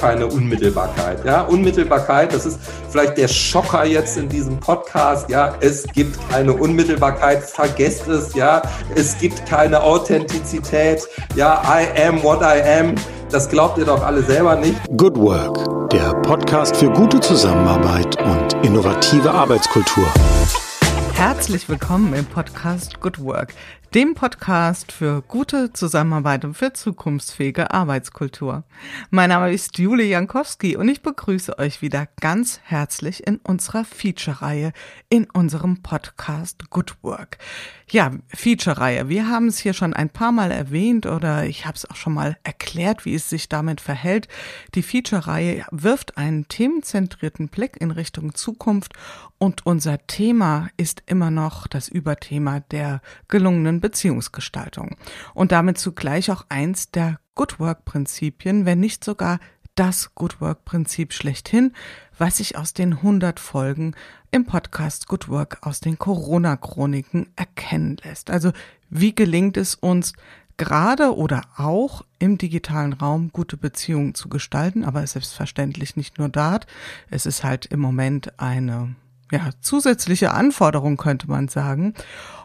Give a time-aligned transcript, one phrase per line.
[0.00, 1.24] keine Unmittelbarkeit.
[1.24, 2.58] Ja, Unmittelbarkeit, das ist
[2.88, 5.28] vielleicht der Schocker jetzt in diesem Podcast.
[5.28, 7.42] Ja, es gibt keine Unmittelbarkeit.
[7.44, 8.34] Vergesst es.
[8.34, 8.62] Ja,
[8.94, 11.06] es gibt keine Authentizität.
[11.34, 12.94] Ja, I am what I am.
[13.30, 14.76] Das glaubt ihr doch alle selber nicht.
[14.96, 20.06] Good Work, der Podcast für gute Zusammenarbeit und innovative Arbeitskultur.
[21.12, 23.52] Herzlich willkommen im Podcast Good Work,
[23.94, 28.62] dem Podcast für gute Zusammenarbeit und für zukunftsfähige Arbeitskultur.
[29.10, 34.72] Mein Name ist Julie Jankowski und ich begrüße euch wieder ganz herzlich in unserer Feature-Reihe
[35.08, 37.38] in unserem Podcast Good Work.
[37.92, 39.08] Ja, Feature-Reihe.
[39.08, 42.14] Wir haben es hier schon ein paar Mal erwähnt oder ich habe es auch schon
[42.14, 44.28] mal erklärt, wie es sich damit verhält.
[44.76, 48.92] Die Feature-Reihe wirft einen themenzentrierten Blick in Richtung Zukunft
[49.38, 54.96] und unser Thema ist immer noch das Überthema der gelungenen Beziehungsgestaltung
[55.34, 59.40] und damit zugleich auch eins der Good Work Prinzipien, wenn nicht sogar
[59.74, 61.72] das Good Work Prinzip schlechthin,
[62.20, 63.94] was sich aus den 100 Folgen
[64.30, 68.30] im Podcast Good Work aus den Corona-Chroniken erkennen lässt.
[68.30, 68.52] Also
[68.90, 70.12] wie gelingt es uns,
[70.58, 76.66] gerade oder auch im digitalen Raum gute Beziehungen zu gestalten, aber selbstverständlich nicht nur dort.
[77.08, 78.94] Es ist halt im Moment eine
[79.32, 81.94] ja, zusätzliche Anforderung, könnte man sagen.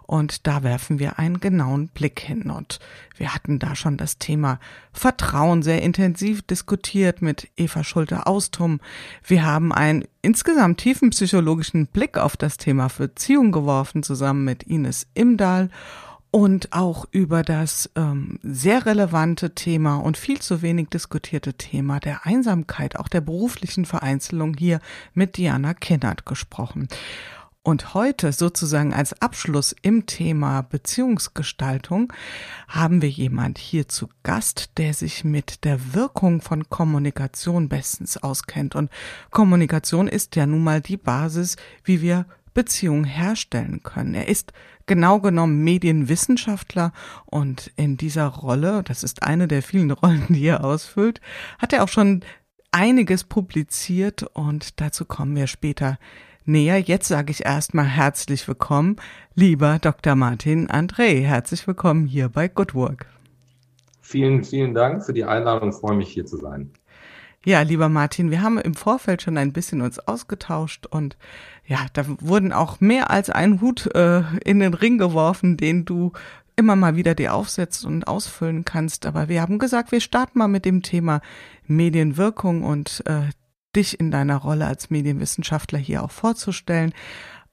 [0.07, 2.51] Und da werfen wir einen genauen Blick hin.
[2.51, 2.79] Und
[3.17, 4.59] wir hatten da schon das Thema
[4.93, 8.79] Vertrauen sehr intensiv diskutiert mit Eva Schulte-Austum.
[9.23, 15.07] Wir haben einen insgesamt tiefen psychologischen Blick auf das Thema Beziehung geworfen, zusammen mit Ines
[15.13, 15.69] Imdahl
[16.35, 22.25] und auch über das ähm, sehr relevante Thema und viel zu wenig diskutierte Thema der
[22.25, 24.81] Einsamkeit, auch der beruflichen Vereinzelung hier
[25.13, 26.89] mit Diana Kennert gesprochen.
[27.65, 32.13] Und heute sozusagen als Abschluss im Thema Beziehungsgestaltung
[32.67, 38.75] haben wir jemand hier zu Gast, der sich mit der Wirkung von Kommunikation bestens auskennt.
[38.75, 38.91] Und
[39.31, 44.13] Kommunikation ist ja nun mal die Basis, wie wir Beziehungen herstellen können.
[44.13, 44.53] Er ist
[44.85, 46.93] genau genommen Medienwissenschaftler
[47.25, 51.19] und in dieser Rolle, das ist eine der vielen Rollen, die er ausfüllt,
[51.57, 52.23] hat er auch schon
[52.69, 55.97] einiges publiziert und dazu kommen wir später
[56.45, 56.79] näher.
[56.79, 58.97] Jetzt sage ich erstmal herzlich willkommen,
[59.33, 60.15] lieber Dr.
[60.15, 61.21] Martin André.
[61.23, 63.07] Herzlich willkommen hier bei Good Work.
[64.01, 65.69] Vielen, vielen Dank für die Einladung.
[65.69, 66.71] Ich freue mich hier zu sein.
[67.43, 71.17] Ja, lieber Martin, wir haben im Vorfeld schon ein bisschen uns ausgetauscht und
[71.67, 76.11] ja, da wurden auch mehr als ein Hut äh, in den Ring geworfen, den du
[76.55, 79.05] immer mal wieder dir aufsetzt und ausfüllen kannst.
[79.05, 81.21] Aber wir haben gesagt, wir starten mal mit dem Thema
[81.67, 83.29] Medienwirkung und äh,
[83.75, 86.93] dich in deiner Rolle als Medienwissenschaftler hier auch vorzustellen.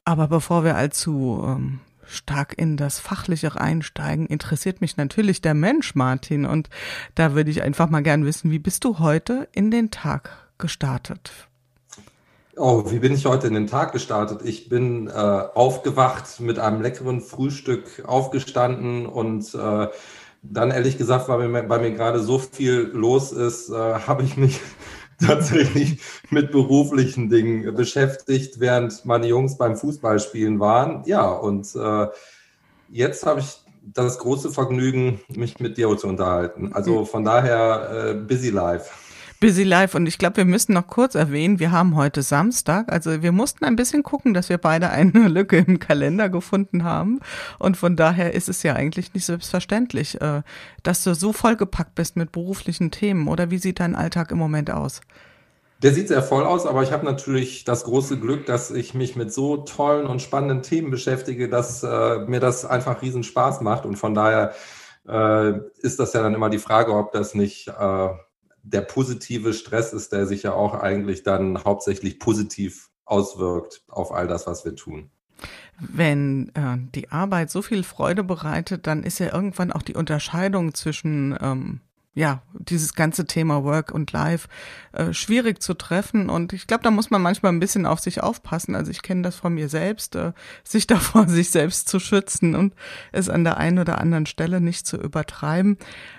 [0.04, 5.94] Aber bevor wir allzu ähm, stark in das Fachliche einsteigen, interessiert mich natürlich der Mensch,
[5.94, 6.44] Martin.
[6.44, 6.68] Und
[7.14, 11.32] da würde ich einfach mal gern wissen, wie bist du heute in den Tag gestartet?
[12.56, 14.42] Oh, wie bin ich heute in den Tag gestartet?
[14.44, 19.88] Ich bin äh, aufgewacht mit einem leckeren Frühstück aufgestanden und äh,
[20.42, 23.74] dann ehrlich gesagt, weil mir, mir gerade so viel los ist, äh,
[24.06, 24.60] habe ich mich
[25.26, 26.00] tatsächlich
[26.30, 31.02] mit beruflichen Dingen beschäftigt, während meine Jungs beim Fußballspielen waren.
[31.06, 32.06] Ja, und äh,
[32.90, 36.72] jetzt habe ich das große Vergnügen, mich mit dir zu unterhalten.
[36.72, 37.06] Also hm.
[37.06, 38.90] von daher äh, busy life.
[39.42, 39.96] Busy Life.
[39.96, 42.92] Und ich glaube, wir müssen noch kurz erwähnen, wir haben heute Samstag.
[42.92, 47.18] Also wir mussten ein bisschen gucken, dass wir beide eine Lücke im Kalender gefunden haben.
[47.58, 50.42] Und von daher ist es ja eigentlich nicht selbstverständlich, äh,
[50.84, 53.26] dass du so vollgepackt bist mit beruflichen Themen.
[53.26, 55.00] Oder wie sieht dein Alltag im Moment aus?
[55.82, 59.16] Der sieht sehr voll aus, aber ich habe natürlich das große Glück, dass ich mich
[59.16, 63.86] mit so tollen und spannenden Themen beschäftige, dass äh, mir das einfach riesen Spaß macht.
[63.86, 64.52] Und von daher
[65.08, 68.08] äh, ist das ja dann immer die Frage, ob das nicht äh,
[68.62, 74.28] der positive Stress ist, der sich ja auch eigentlich dann hauptsächlich positiv auswirkt auf all
[74.28, 75.10] das, was wir tun.
[75.80, 80.74] Wenn äh, die Arbeit so viel Freude bereitet, dann ist ja irgendwann auch die Unterscheidung
[80.74, 81.80] zwischen ähm,
[82.14, 84.48] ja, dieses ganze Thema Work und Life
[84.92, 86.28] äh, schwierig zu treffen.
[86.28, 88.74] Und ich glaube, da muss man manchmal ein bisschen auf sich aufpassen.
[88.74, 90.32] Also ich kenne das von mir selbst, äh,
[90.62, 92.74] sich davor, sich selbst zu schützen und
[93.12, 95.78] es an der einen oder anderen Stelle nicht zu übertreiben.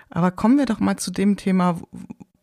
[0.09, 1.79] Aber kommen wir doch mal zu dem Thema,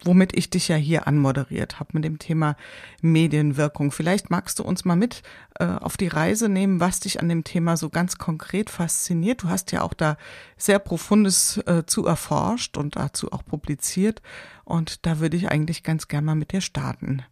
[0.05, 2.57] womit ich dich ja hier anmoderiert habe, mit dem Thema
[3.03, 3.93] Medienwirkung.
[3.93, 5.23] Vielleicht magst du uns mal mit
[5.59, 9.43] äh, auf die Reise nehmen, was dich an dem Thema so ganz konkret fasziniert.
[9.43, 10.17] Du hast ja auch da
[10.57, 14.23] sehr Profundes äh, zu erforscht und dazu auch publiziert.
[14.65, 17.25] Und da würde ich eigentlich ganz gerne mal mit dir starten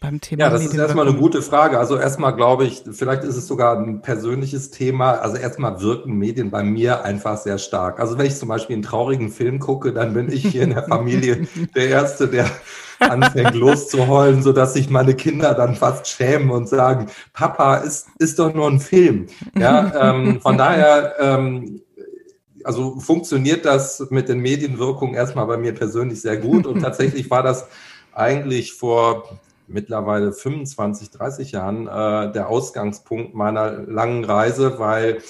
[0.00, 0.44] beim Thema.
[0.44, 1.78] Ja, das ist erstmal eine gute Frage.
[1.78, 5.12] Also erstmal glaube ich, vielleicht ist es sogar ein persönliches Thema.
[5.12, 8.00] Also erstmal wirken Medien bei mir einfach sehr stark.
[8.00, 10.84] Also wenn ich zum Beispiel einen traurigen Film gucke, dann bin ich hier in der
[10.84, 12.50] Familie der Erste, der
[12.98, 18.52] anfängt loszuheulen, sodass sich meine Kinder dann fast schämen und sagen, Papa, ist, ist doch
[18.54, 19.26] nur ein Film.
[19.58, 21.82] Ja, ähm, von daher, ähm,
[22.64, 27.42] also funktioniert das mit den Medienwirkungen erstmal bei mir persönlich sehr gut und tatsächlich war
[27.42, 27.68] das
[28.12, 29.40] eigentlich vor
[29.70, 35.22] mittlerweile 25, 30 Jahren äh, der Ausgangspunkt meiner langen Reise, weil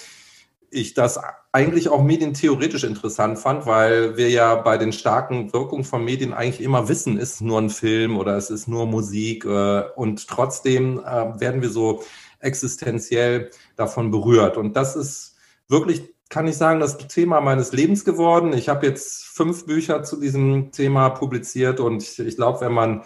[0.70, 1.18] ich das
[1.52, 6.62] eigentlich auch medientheoretisch interessant fand, weil wir ja bei den starken Wirkungen von Medien eigentlich
[6.62, 11.00] immer wissen, ist es nur ein Film oder es ist nur Musik äh, und trotzdem
[11.00, 12.02] äh, werden wir so
[12.38, 14.56] existenziell davon berührt.
[14.56, 15.36] Und das ist
[15.68, 18.52] wirklich, kann ich sagen, das Thema meines Lebens geworden.
[18.52, 23.02] Ich habe jetzt fünf Bücher zu diesem Thema publiziert und ich, ich glaube, wenn man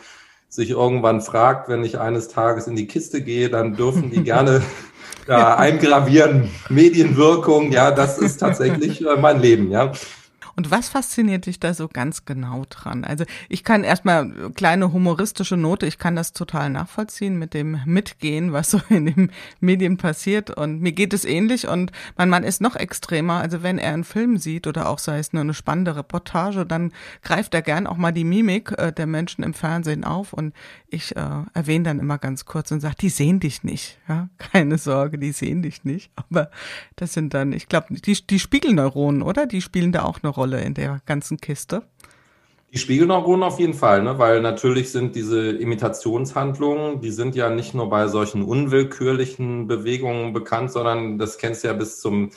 [0.55, 4.63] sich irgendwann fragt, wenn ich eines Tages in die Kiste gehe, dann dürfen die gerne
[5.27, 6.49] da eingravieren.
[6.69, 9.91] Medienwirkung, ja, das ist tatsächlich äh, mein Leben, ja.
[10.57, 13.05] Und was fasziniert dich da so ganz genau dran?
[13.05, 18.53] Also ich kann erstmal kleine humoristische Note, ich kann das total nachvollziehen mit dem Mitgehen,
[18.53, 20.51] was so in den Medien passiert.
[20.51, 23.41] Und mir geht es ähnlich und mein Mann ist noch extremer.
[23.41, 26.93] Also wenn er einen Film sieht oder auch sei es nur eine spannende Reportage, dann
[27.23, 30.33] greift er gern auch mal die Mimik äh, der Menschen im Fernsehen auf.
[30.33, 30.55] Und
[30.89, 33.99] ich äh, erwähne dann immer ganz kurz und sage, die sehen dich nicht.
[34.09, 36.11] Ja, keine Sorge, die sehen dich nicht.
[36.15, 36.51] Aber
[36.97, 39.47] das sind dann, ich glaube, die, die Spiegelneuronen, oder?
[39.47, 40.44] Die spielen da auch eine Rolle.
[40.45, 41.83] Rolle in der ganzen Kiste?
[42.73, 44.19] Die Spiegelneuronen auf jeden Fall, ne?
[44.19, 50.73] weil natürlich sind diese Imitationshandlungen, die sind ja nicht nur bei solchen unwillkürlichen Bewegungen bekannt,
[50.73, 52.31] sondern das kennst du ja bis zum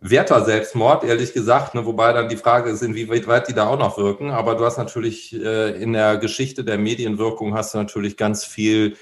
[0.00, 1.84] Werther-Selbstmord, ehrlich gesagt, ne?
[1.84, 4.30] wobei dann die Frage ist, inwieweit die da auch noch wirken.
[4.30, 8.96] Aber du hast natürlich äh, in der Geschichte der Medienwirkung hast du natürlich ganz viel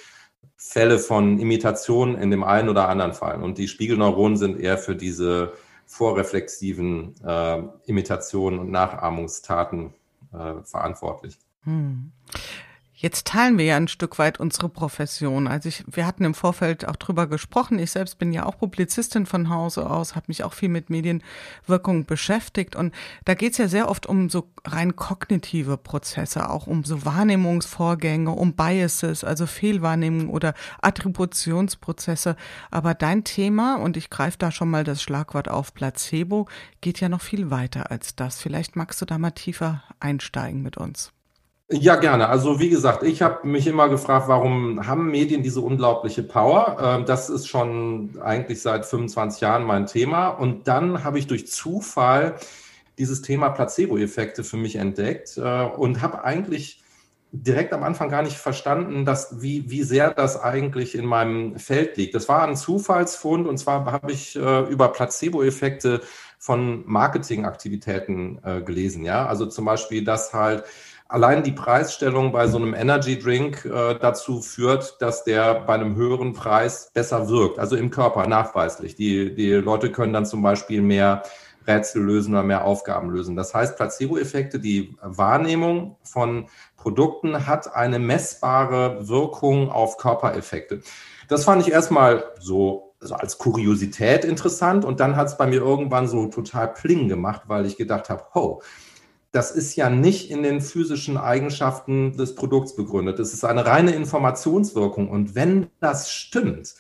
[0.56, 3.42] Fälle von Imitationen in dem einen oder anderen Fall.
[3.42, 5.52] Und die Spiegelneuronen sind eher für diese
[5.90, 9.92] vorreflexiven äh, Imitationen und Nachahmungstaten
[10.32, 11.37] äh, verantwortlich.
[11.64, 12.12] Hm.
[13.02, 15.49] Jetzt teilen wir ja ein Stück weit unsere Profession.
[15.49, 17.79] Also ich, wir hatten im Vorfeld auch drüber gesprochen.
[17.79, 22.05] Ich selbst bin ja auch Publizistin von Hause aus, habe mich auch viel mit Medienwirkung
[22.05, 22.76] beschäftigt.
[22.76, 22.94] Und
[23.25, 28.32] da geht es ja sehr oft um so rein kognitive Prozesse, auch um so Wahrnehmungsvorgänge,
[28.32, 30.52] um Biases, also Fehlwahrnehmung oder
[30.82, 32.37] Attributionsprozesse.
[32.70, 36.49] Aber dein Thema, und ich greife da schon mal das Schlagwort auf Placebo,
[36.82, 38.43] geht ja noch viel weiter als das.
[38.43, 41.14] Vielleicht magst du da mal tiefer einsteigen mit uns.
[41.72, 42.28] Ja, gerne.
[42.28, 46.76] Also wie gesagt, ich habe mich immer gefragt, warum haben Medien diese unglaubliche Power?
[46.82, 50.28] Ähm, das ist schon eigentlich seit 25 Jahren mein Thema.
[50.31, 52.34] Und dann habe ich durch Zufall
[52.99, 56.82] dieses Thema Placebo-Effekte für mich entdeckt äh, und habe eigentlich
[57.31, 61.96] direkt am Anfang gar nicht verstanden, dass, wie, wie sehr das eigentlich in meinem Feld
[61.96, 62.16] liegt.
[62.16, 66.00] Das war ein Zufallsfund und zwar habe ich äh, über Placebo-Effekte
[66.38, 69.05] von Marketingaktivitäten äh, gelesen.
[69.05, 70.64] Ja, also zum Beispiel, dass halt
[71.10, 75.96] allein die Preisstellung bei so einem Energy Drink äh, dazu führt, dass der bei einem
[75.96, 78.94] höheren Preis besser wirkt, also im Körper nachweislich.
[78.94, 81.22] Die, die Leute können dann zum Beispiel mehr
[81.66, 83.36] Rätsel lösen oder mehr Aufgaben lösen.
[83.36, 90.80] Das heißt, Placebo-Effekte, die Wahrnehmung von Produkten hat eine messbare Wirkung auf Körpereffekte.
[91.28, 95.60] Das fand ich erstmal so also als Kuriosität interessant und dann hat es bei mir
[95.60, 98.62] irgendwann so total Pling gemacht, weil ich gedacht habe, ho,
[99.32, 103.18] das ist ja nicht in den physischen Eigenschaften des Produkts begründet.
[103.18, 105.08] Das ist eine reine Informationswirkung.
[105.08, 106.75] Und wenn das stimmt,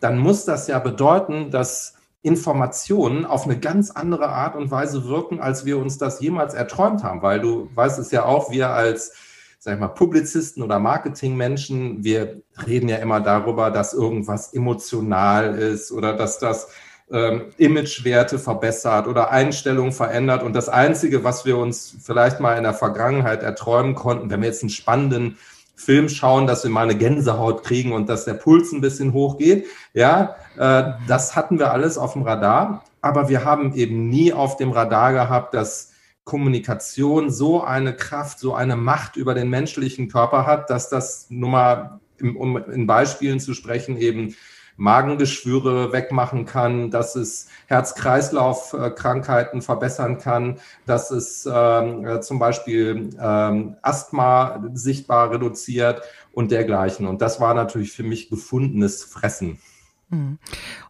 [0.00, 5.40] dann muss das ja bedeuten, dass Informationen auf eine ganz andere Art und Weise wirken,
[5.40, 7.22] als wir uns das jemals erträumt haben.
[7.22, 9.12] Weil du weißt es ja auch, wir als
[9.62, 15.92] sag ich mal, Publizisten oder Marketingmenschen, wir reden ja immer darüber, dass irgendwas emotional ist
[15.92, 16.68] oder dass das
[17.12, 20.42] ähm, Imagewerte verbessert oder Einstellungen verändert.
[20.42, 24.48] Und das Einzige, was wir uns vielleicht mal in der Vergangenheit erträumen konnten, wenn wir
[24.48, 25.38] jetzt einen spannenden
[25.74, 29.66] Film schauen, dass wir mal eine Gänsehaut kriegen und dass der Puls ein bisschen hochgeht.
[29.94, 34.56] Ja, äh, das hatten wir alles auf dem Radar, aber wir haben eben nie auf
[34.56, 35.92] dem Radar gehabt, dass
[36.24, 41.50] Kommunikation so eine Kraft, so eine Macht über den menschlichen Körper hat, dass das nur
[41.50, 44.36] mal, um in Beispielen zu sprechen, eben
[44.80, 53.76] Magengeschwüre wegmachen kann, dass es Herz-Kreislauf-Krankheiten verbessern kann, dass es ähm, äh, zum Beispiel ähm,
[53.82, 56.00] Asthma sichtbar reduziert
[56.32, 57.06] und dergleichen.
[57.06, 59.58] Und das war natürlich für mich gefundenes Fressen.
[60.08, 60.38] Hm.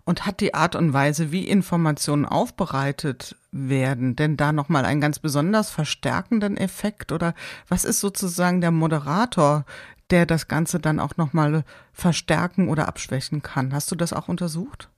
[0.05, 5.19] Und hat die Art und Weise, wie Informationen aufbereitet werden, denn da nochmal einen ganz
[5.19, 7.11] besonders verstärkenden Effekt?
[7.11, 7.35] Oder
[7.69, 9.65] was ist sozusagen der Moderator,
[10.11, 13.73] der das Ganze dann auch nochmal verstärken oder abschwächen kann.
[13.73, 14.89] Hast du das auch untersucht?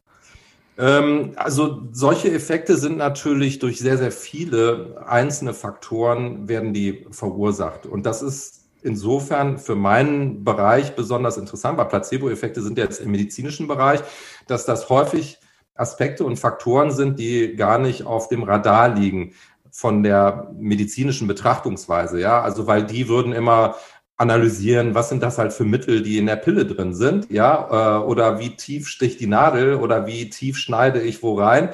[0.78, 7.86] Ähm, also solche Effekte sind natürlich durch sehr, sehr viele einzelne Faktoren werden die verursacht.
[7.86, 13.68] Und das ist insofern für meinen Bereich besonders interessant, weil Placebo-Effekte sind jetzt im medizinischen
[13.68, 14.00] Bereich,
[14.46, 15.38] dass das häufig
[15.74, 19.34] Aspekte und Faktoren sind, die gar nicht auf dem Radar liegen
[19.70, 22.20] von der medizinischen Betrachtungsweise.
[22.20, 23.76] Ja, also weil die würden immer
[24.22, 28.04] analysieren, was sind das halt für Mittel, die in der Pille drin sind, ja, äh,
[28.04, 31.70] oder wie tief sticht die Nadel oder wie tief schneide ich wo rein.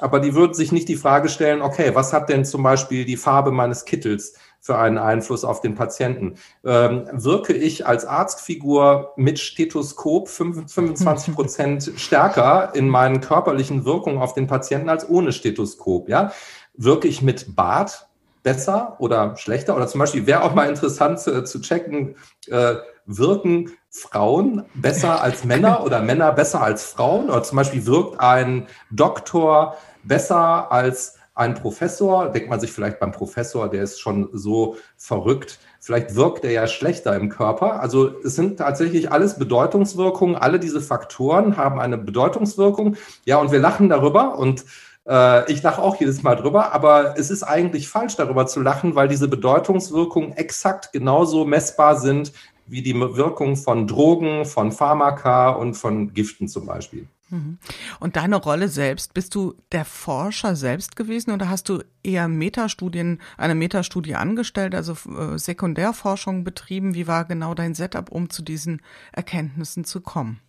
[0.00, 3.16] Aber die würden sich nicht die Frage stellen, okay, was hat denn zum Beispiel die
[3.16, 6.34] Farbe meines Kittels für einen Einfluss auf den Patienten?
[6.64, 14.34] Ähm, wirke ich als Arztfigur mit Stethoskop 25 Prozent stärker in meinen körperlichen Wirkungen auf
[14.34, 16.08] den Patienten als ohne Stethoskop?
[16.08, 16.32] Ja,
[16.74, 18.08] wirke ich mit Bart
[18.44, 19.74] besser oder schlechter?
[19.74, 22.14] Oder zum Beispiel wäre auch mal interessant zu, zu checken,
[22.46, 27.28] äh, wirken Frauen besser als Männer oder Männer besser als Frauen?
[27.28, 32.28] Oder zum Beispiel wirkt ein Doktor besser als ein Professor?
[32.28, 36.66] Denkt man sich vielleicht beim Professor, der ist schon so verrückt, vielleicht wirkt er ja
[36.66, 37.80] schlechter im Körper.
[37.80, 40.36] Also es sind tatsächlich alles Bedeutungswirkungen.
[40.36, 42.96] Alle diese Faktoren haben eine Bedeutungswirkung.
[43.24, 44.64] Ja, und wir lachen darüber und
[45.06, 48.94] äh, ich lache auch jedes Mal drüber, aber es ist eigentlich falsch, darüber zu lachen,
[48.94, 52.32] weil diese Bedeutungswirkungen exakt genauso messbar sind
[52.66, 57.06] wie die Wirkung von Drogen, von Pharmaka und von Giften zum Beispiel.
[57.30, 57.58] Mhm.
[58.00, 63.20] Und deine Rolle selbst, bist du der Forscher selbst gewesen oder hast du eher Metastudien,
[63.36, 66.94] eine Metastudie angestellt, also äh, Sekundärforschung betrieben?
[66.94, 68.80] Wie war genau dein Setup, um zu diesen
[69.12, 70.40] Erkenntnissen zu kommen?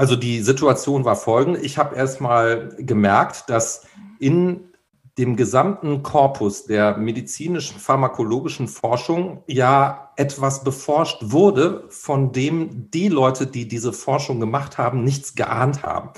[0.00, 1.60] Also die Situation war folgende.
[1.60, 3.86] Ich habe erstmal gemerkt, dass
[4.18, 4.69] in
[5.18, 13.46] dem gesamten Korpus der medizinischen pharmakologischen Forschung ja etwas beforscht wurde, von dem die Leute,
[13.46, 16.10] die diese Forschung gemacht haben, nichts geahnt haben.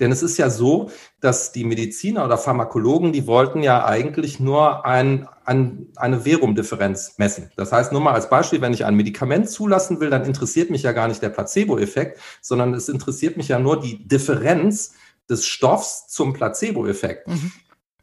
[0.00, 4.84] Denn es ist ja so, dass die Mediziner oder Pharmakologen, die wollten ja eigentlich nur
[4.84, 7.50] ein, ein, eine Verumdifferenz messen.
[7.56, 10.82] Das heißt, nur mal als Beispiel, wenn ich ein Medikament zulassen will, dann interessiert mich
[10.82, 14.94] ja gar nicht der Placebo-Effekt, sondern es interessiert mich ja nur die Differenz
[15.28, 17.28] des Stoffs zum Placebo-Effekt.
[17.28, 17.52] Mhm.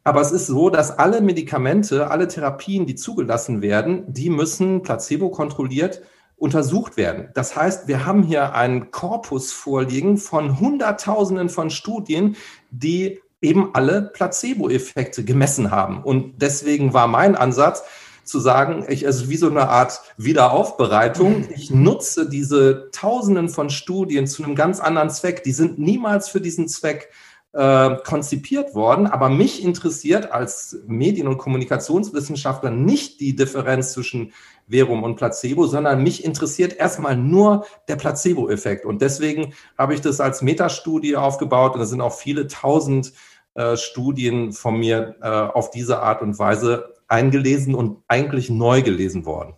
[0.03, 5.29] Aber es ist so, dass alle Medikamente, alle Therapien, die zugelassen werden, die müssen placebo
[5.29, 6.01] kontrolliert
[6.37, 7.29] untersucht werden.
[7.35, 12.35] Das heißt, wir haben hier einen Korpus vorliegen von Hunderttausenden von Studien,
[12.71, 16.03] die eben alle Placebo-Effekte gemessen haben.
[16.03, 17.83] Und deswegen war mein Ansatz,
[18.23, 21.47] zu sagen, ich, also wie so eine Art Wiederaufbereitung.
[21.55, 25.43] Ich nutze diese Tausenden von Studien zu einem ganz anderen Zweck.
[25.43, 27.09] Die sind niemals für diesen Zweck
[27.53, 29.07] äh, konzipiert worden.
[29.07, 34.33] Aber mich interessiert als Medien- und Kommunikationswissenschaftler nicht die Differenz zwischen
[34.69, 38.85] Verum und Placebo, sondern mich interessiert erstmal nur der Placebo-Effekt.
[38.85, 43.13] Und deswegen habe ich das als Metastudie aufgebaut und es sind auch viele tausend
[43.53, 49.25] äh, Studien von mir äh, auf diese Art und Weise eingelesen und eigentlich neu gelesen
[49.25, 49.55] worden.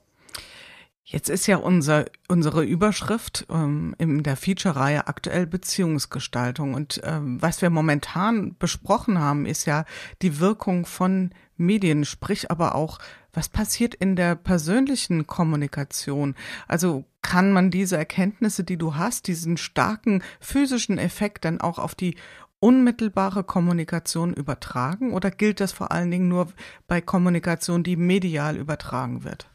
[1.14, 6.74] Jetzt ist ja unser, unsere Überschrift ähm, in der Feature-Reihe aktuell Beziehungsgestaltung.
[6.74, 9.86] Und ähm, was wir momentan besprochen haben, ist ja
[10.24, 12.98] die Wirkung von Medien, sprich aber auch,
[13.32, 16.34] was passiert in der persönlichen Kommunikation?
[16.68, 21.94] Also kann man diese Erkenntnisse, die du hast, diesen starken physischen Effekt dann auch auf
[21.94, 22.16] die
[22.60, 26.48] unmittelbare Kommunikation übertragen oder gilt das vor allen Dingen nur
[26.88, 29.53] bei Kommunikation, die medial übertragen wird?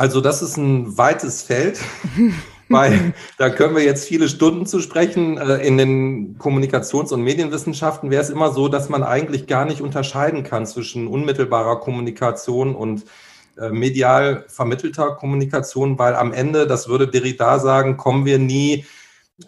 [0.00, 1.78] Also das ist ein weites Feld,
[2.70, 5.36] weil da können wir jetzt viele Stunden zu sprechen.
[5.36, 9.82] Äh, in den Kommunikations- und Medienwissenschaften wäre es immer so, dass man eigentlich gar nicht
[9.82, 13.04] unterscheiden kann zwischen unmittelbarer Kommunikation und
[13.58, 18.86] äh, medial vermittelter Kommunikation, weil am Ende, das würde Derrida sagen, kommen wir nie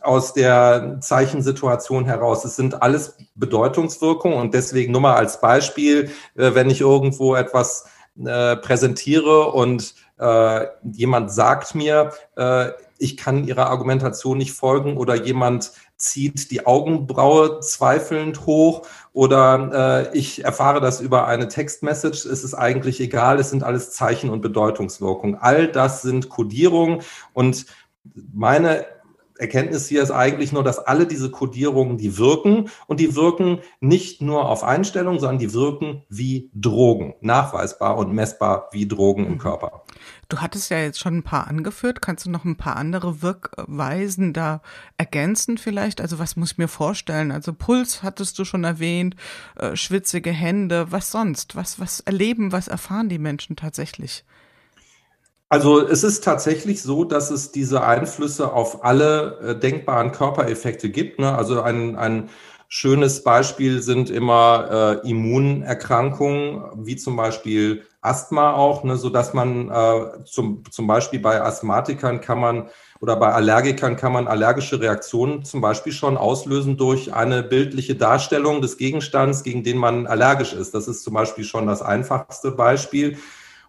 [0.02, 2.44] aus der Zeichensituation heraus.
[2.44, 7.86] Es sind alles Bedeutungswirkungen und deswegen nur mal als Beispiel, äh, wenn ich irgendwo etwas
[8.14, 15.72] präsentiere und äh, jemand sagt mir, äh, ich kann ihrer Argumentation nicht folgen oder jemand
[15.96, 22.54] zieht die Augenbraue zweifelnd hoch oder äh, ich erfahre das über eine Textmessage, es ist
[22.54, 25.36] eigentlich egal, es sind alles Zeichen und Bedeutungswirkungen.
[25.40, 27.02] All das sind Kodierungen
[27.32, 27.66] und
[28.32, 28.86] meine
[29.42, 34.22] Erkenntnis hier ist eigentlich nur, dass alle diese Kodierungen, die wirken und die wirken nicht
[34.22, 39.82] nur auf Einstellung, sondern die wirken wie Drogen, nachweisbar und messbar wie Drogen im Körper.
[40.28, 42.00] Du hattest ja jetzt schon ein paar angeführt.
[42.00, 44.62] Kannst du noch ein paar andere Wirkweisen da
[44.96, 46.00] ergänzen vielleicht?
[46.00, 47.30] Also was muss ich mir vorstellen?
[47.30, 49.14] Also Puls hattest du schon erwähnt,
[49.56, 51.54] äh, schwitzige Hände, was sonst?
[51.54, 54.24] Was, was erleben, was erfahren die Menschen tatsächlich?
[55.52, 61.18] Also es ist tatsächlich so, dass es diese Einflüsse auf alle äh, denkbaren Körpereffekte gibt.
[61.18, 61.36] Ne?
[61.36, 62.30] Also ein, ein
[62.68, 69.68] Schönes Beispiel sind immer äh, Immunerkrankungen, wie zum Beispiel Asthma auch, ne, so dass man
[69.68, 72.70] äh, zum, zum Beispiel bei Asthmatikern kann man
[73.02, 78.62] oder bei Allergikern kann man allergische Reaktionen zum Beispiel schon auslösen durch eine bildliche Darstellung
[78.62, 80.72] des Gegenstands, gegen den man allergisch ist.
[80.72, 83.18] Das ist zum Beispiel schon das einfachste Beispiel.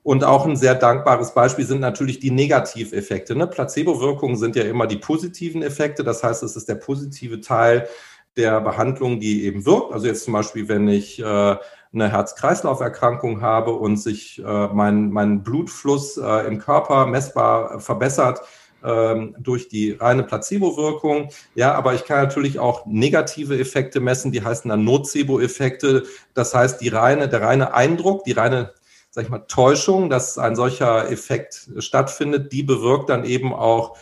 [0.03, 3.35] Und auch ein sehr dankbares Beispiel sind natürlich die Negativeffekte.
[3.35, 3.47] Ne?
[3.47, 6.03] Placebo-Wirkungen sind ja immer die positiven Effekte.
[6.03, 7.87] Das heißt, es ist der positive Teil
[8.35, 9.93] der Behandlung, die eben wirkt.
[9.93, 15.43] Also jetzt zum Beispiel, wenn ich äh, eine Herz-Kreislauf-Erkrankung habe und sich äh, mein, mein
[15.43, 18.41] Blutfluss äh, im Körper messbar verbessert
[18.83, 21.29] ähm, durch die reine Placebo-Wirkung.
[21.55, 26.03] Ja, aber ich kann natürlich auch negative Effekte messen, die heißen dann Nocebo-Effekte.
[26.33, 28.73] Das heißt, die reine, der reine Eindruck, die reine
[29.13, 33.95] sag ich mal, Täuschung, dass ein solcher Effekt stattfindet, die bewirkt dann eben auch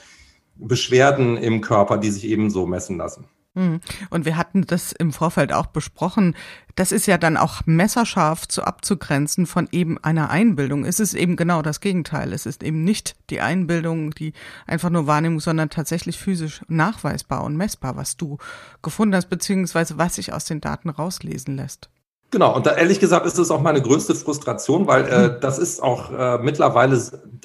[0.55, 3.25] Beschwerden im Körper, die sich eben so messen lassen.
[3.55, 3.81] Hm.
[4.09, 6.33] Und wir hatten das im Vorfeld auch besprochen.
[6.75, 10.85] Das ist ja dann auch messerscharf zu abzugrenzen von eben einer Einbildung.
[10.85, 12.31] Es ist eben genau das Gegenteil.
[12.31, 14.31] Es ist eben nicht die Einbildung, die
[14.65, 18.37] einfach nur Wahrnehmung, sondern tatsächlich physisch nachweisbar und messbar, was du
[18.81, 21.89] gefunden hast, beziehungsweise was sich aus den Daten rauslesen lässt.
[22.31, 25.35] Genau, und da ehrlich gesagt ist es auch meine größte Frustration, weil äh, hm.
[25.41, 26.99] das ist auch äh, mittlerweile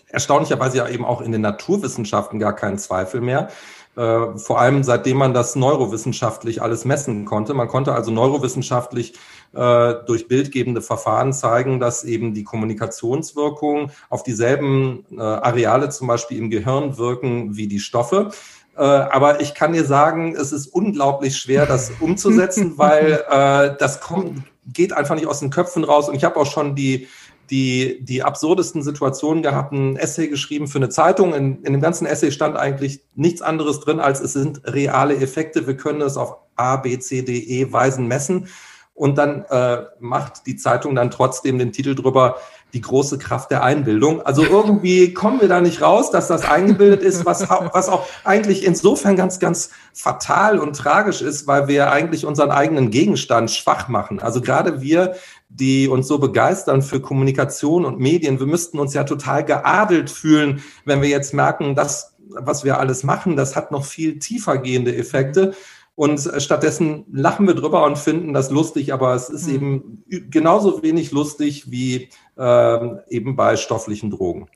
[0.08, 3.48] erstaunlicherweise ja eben auch in den Naturwissenschaften gar kein Zweifel mehr.
[3.96, 7.52] Äh, vor allem seitdem man das neurowissenschaftlich alles messen konnte.
[7.54, 9.14] Man konnte also neurowissenschaftlich
[9.54, 16.38] äh, durch bildgebende Verfahren zeigen, dass eben die Kommunikationswirkungen auf dieselben äh, Areale zum Beispiel
[16.38, 18.30] im Gehirn wirken wie die Stoffe.
[18.76, 24.00] Äh, aber ich kann dir sagen, es ist unglaublich schwer, das umzusetzen, weil äh, das
[24.00, 26.08] kommt, geht einfach nicht aus den Köpfen raus.
[26.08, 27.08] Und ich habe auch schon die
[27.50, 31.34] die, die absurdesten Situationen gehabt, ein Essay geschrieben für eine Zeitung.
[31.34, 35.66] In, in dem ganzen Essay stand eigentlich nichts anderes drin, als es sind reale Effekte.
[35.66, 38.48] Wir können es auf A, B, C, D, E Weisen messen.
[38.94, 42.36] Und dann äh, macht die Zeitung dann trotzdem den Titel drüber,
[42.76, 44.20] die große Kraft der Einbildung.
[44.20, 48.66] Also irgendwie kommen wir da nicht raus, dass das eingebildet ist, was, was auch eigentlich
[48.66, 54.20] insofern ganz, ganz fatal und tragisch ist, weil wir eigentlich unseren eigenen Gegenstand schwach machen.
[54.20, 55.14] Also gerade wir,
[55.48, 60.62] die uns so begeistern für Kommunikation und Medien, wir müssten uns ja total geadelt fühlen,
[60.84, 64.94] wenn wir jetzt merken, dass was wir alles machen, das hat noch viel tiefer gehende
[64.94, 65.54] Effekte.
[65.94, 69.54] Und stattdessen lachen wir drüber und finden das lustig, aber es ist mhm.
[69.54, 74.48] eben genauso wenig lustig wie ähm, eben bei stofflichen Drogen.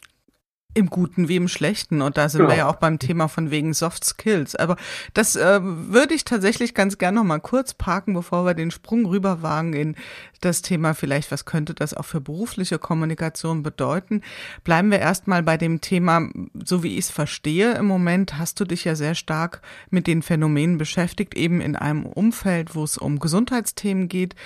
[0.72, 2.00] Im Guten wie im Schlechten.
[2.00, 2.50] Und da sind genau.
[2.52, 4.54] wir ja auch beim Thema von wegen Soft Skills.
[4.54, 4.76] Aber
[5.14, 9.04] das äh, würde ich tatsächlich ganz gerne noch mal kurz parken, bevor wir den Sprung
[9.04, 9.96] rüberwagen in
[10.40, 14.22] das Thema vielleicht, was könnte das auch für berufliche Kommunikation bedeuten.
[14.62, 16.28] Bleiben wir erstmal bei dem Thema,
[16.64, 20.22] so wie ich es verstehe im Moment, hast du dich ja sehr stark mit den
[20.22, 24.36] Phänomenen beschäftigt, eben in einem Umfeld, wo es um Gesundheitsthemen geht.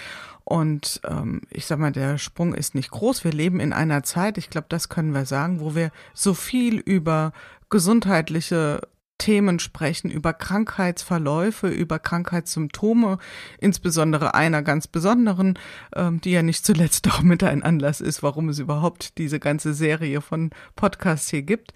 [0.45, 3.25] Und ähm, ich sag mal, der Sprung ist nicht groß.
[3.25, 6.79] Wir leben in einer Zeit, ich glaube, das können wir sagen, wo wir so viel
[6.79, 7.33] über
[7.71, 8.83] gesundheitliche
[9.19, 13.19] Themen sprechen, über Krankheitsverläufe, über Krankheitssymptome,
[13.59, 15.59] insbesondere einer ganz besonderen,
[15.95, 19.73] ähm, die ja nicht zuletzt auch mit ein Anlass ist, warum es überhaupt diese ganze
[19.73, 21.73] Serie von Podcasts hier gibt.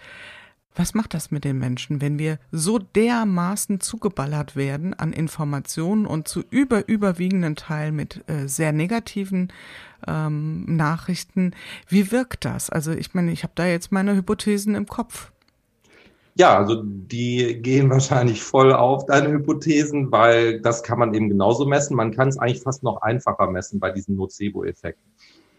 [0.75, 6.29] Was macht das mit den Menschen, wenn wir so dermaßen zugeballert werden an Informationen und
[6.29, 9.53] zu über überwiegenden Teil mit äh, sehr negativen
[10.07, 11.53] ähm, Nachrichten?
[11.89, 12.71] Wie wirkt das?
[12.71, 15.33] Also ich meine, ich habe da jetzt meine Hypothesen im Kopf.
[16.37, 21.67] Ja, also die gehen wahrscheinlich voll auf deine Hypothesen, weil das kann man eben genauso
[21.67, 21.97] messen.
[21.97, 25.13] Man kann es eigentlich fast noch einfacher messen bei diesen Nocebo-Effekten.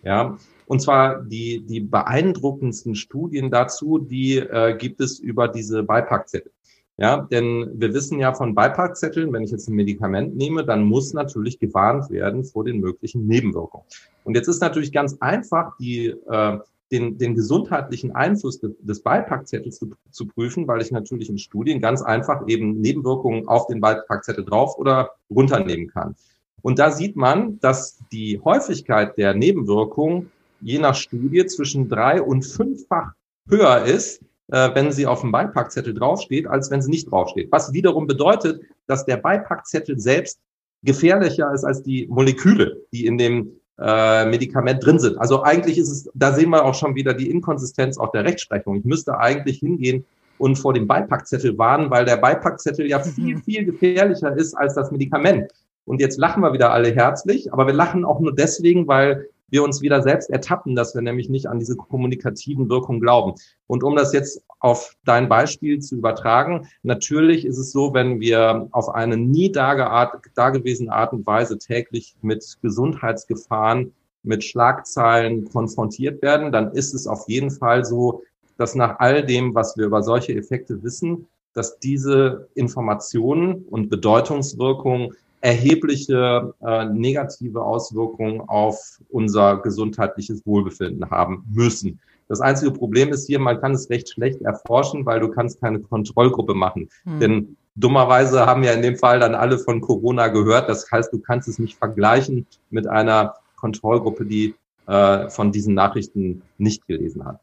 [0.03, 0.37] Ja,
[0.69, 6.51] und zwar die, die beeindruckendsten Studien dazu, die äh, gibt es über diese Beipackzettel.
[6.95, 11.11] Ja, denn wir wissen ja von Beipackzetteln, wenn ich jetzt ein Medikament nehme, dann muss
[11.11, 13.83] natürlich gewarnt werden vor den möglichen Nebenwirkungen.
[14.25, 16.59] Und jetzt ist natürlich ganz einfach, die, äh,
[16.91, 21.81] den, den gesundheitlichen Einfluss des, des Beipackzettels zu, zu prüfen, weil ich natürlich in Studien
[21.81, 26.15] ganz einfach eben Nebenwirkungen auf den Beipackzettel drauf oder runternehmen kann.
[26.61, 30.29] Und da sieht man, dass die Häufigkeit der Nebenwirkungen
[30.61, 33.13] je nach Studie zwischen drei und fünffach
[33.47, 37.51] höher ist, äh, wenn sie auf dem Beipackzettel draufsteht, als wenn sie nicht draufsteht.
[37.51, 40.39] Was wiederum bedeutet, dass der Beipackzettel selbst
[40.83, 45.17] gefährlicher ist als die Moleküle, die in dem äh, Medikament drin sind.
[45.17, 48.77] Also eigentlich ist es, da sehen wir auch schon wieder die Inkonsistenz auch der Rechtsprechung.
[48.77, 50.05] Ich müsste eigentlich hingehen
[50.37, 54.91] und vor dem Beipackzettel warnen, weil der Beipackzettel ja viel, viel gefährlicher ist als das
[54.91, 55.51] Medikament.
[55.85, 59.63] Und jetzt lachen wir wieder alle herzlich, aber wir lachen auch nur deswegen, weil wir
[59.63, 63.33] uns wieder selbst ertappen, dass wir nämlich nicht an diese kommunikativen Wirkungen glauben.
[63.67, 68.67] Und um das jetzt auf dein Beispiel zu übertragen, natürlich ist es so, wenn wir
[68.71, 76.71] auf eine nie dagewesene Art und Weise täglich mit Gesundheitsgefahren, mit Schlagzeilen konfrontiert werden, dann
[76.73, 78.23] ist es auf jeden Fall so,
[78.57, 85.13] dass nach all dem, was wir über solche Effekte wissen, dass diese Informationen und Bedeutungswirkungen
[85.41, 91.99] erhebliche äh, negative Auswirkungen auf unser gesundheitliches Wohlbefinden haben müssen.
[92.27, 95.79] Das einzige Problem ist hier, man kann es recht schlecht erforschen, weil du kannst keine
[95.79, 96.89] Kontrollgruppe machen.
[97.03, 97.19] Hm.
[97.19, 100.69] Denn dummerweise haben ja in dem Fall dann alle von Corona gehört.
[100.69, 104.55] Das heißt, du kannst es nicht vergleichen mit einer Kontrollgruppe, die
[104.87, 107.39] äh, von diesen Nachrichten nicht gelesen hat.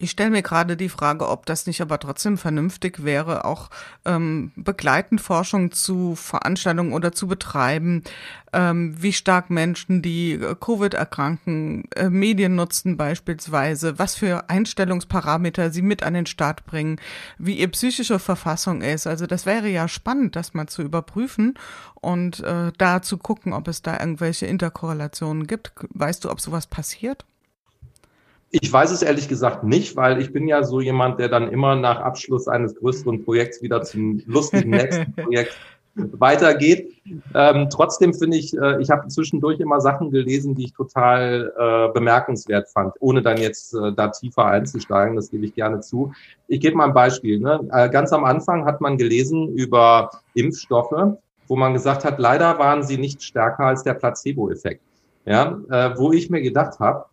[0.00, 3.68] Ich stelle mir gerade die Frage, ob das nicht aber trotzdem vernünftig wäre, auch
[4.04, 8.04] ähm, begleitend Forschung zu Veranstaltungen oder zu betreiben,
[8.52, 15.72] ähm, wie stark Menschen, die äh, Covid erkranken, äh, Medien nutzen beispielsweise, was für Einstellungsparameter
[15.72, 17.00] sie mit an den Start bringen,
[17.36, 19.08] wie ihr psychische Verfassung ist.
[19.08, 21.54] Also das wäre ja spannend, das mal zu überprüfen
[21.96, 25.72] und äh, da zu gucken, ob es da irgendwelche Interkorrelationen gibt.
[25.90, 27.24] Weißt du, ob sowas passiert?
[28.50, 31.76] Ich weiß es ehrlich gesagt nicht, weil ich bin ja so jemand, der dann immer
[31.76, 35.54] nach Abschluss eines größeren Projekts wieder zum lustigen nächsten Projekt
[35.94, 36.92] weitergeht.
[37.34, 41.92] Ähm, trotzdem finde ich, äh, ich habe zwischendurch immer Sachen gelesen, die ich total äh,
[41.92, 45.16] bemerkenswert fand, ohne dann jetzt äh, da tiefer einzusteigen.
[45.16, 46.12] Das gebe ich gerne zu.
[46.46, 47.40] Ich gebe mal ein Beispiel.
[47.40, 47.68] Ne?
[47.72, 52.82] Äh, ganz am Anfang hat man gelesen über Impfstoffe, wo man gesagt hat, leider waren
[52.82, 54.82] sie nicht stärker als der Placebo-Effekt.
[55.24, 57.04] Ja, äh, wo ich mir gedacht habe,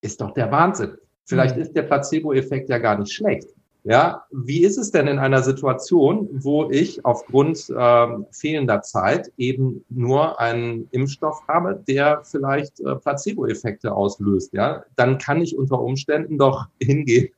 [0.00, 0.96] ist doch der Wahnsinn.
[1.24, 1.62] Vielleicht mhm.
[1.62, 3.48] ist der Placebo-Effekt ja gar nicht schlecht.
[3.88, 9.84] Ja, wie ist es denn in einer Situation, wo ich aufgrund äh, fehlender Zeit eben
[9.88, 14.52] nur einen Impfstoff habe, der vielleicht äh, Placebo-Effekte auslöst?
[14.54, 17.28] Ja, dann kann ich unter Umständen doch hingehen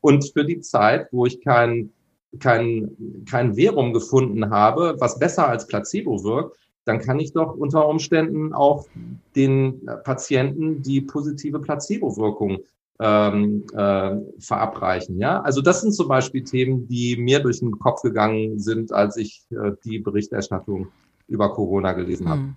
[0.00, 1.90] und für die Zeit, wo ich kein
[2.38, 6.56] kein kein Verum gefunden habe, was besser als Placebo wirkt,
[6.88, 8.86] dann kann ich doch unter Umständen auch
[9.36, 12.58] den Patienten die positive Placebo-Wirkung
[13.00, 15.18] ähm, äh, verabreichen.
[15.18, 19.16] Ja, also das sind zum Beispiel Themen, die mir durch den Kopf gegangen sind, als
[19.16, 20.88] ich äh, die Berichterstattung
[21.28, 22.54] über Corona gelesen habe.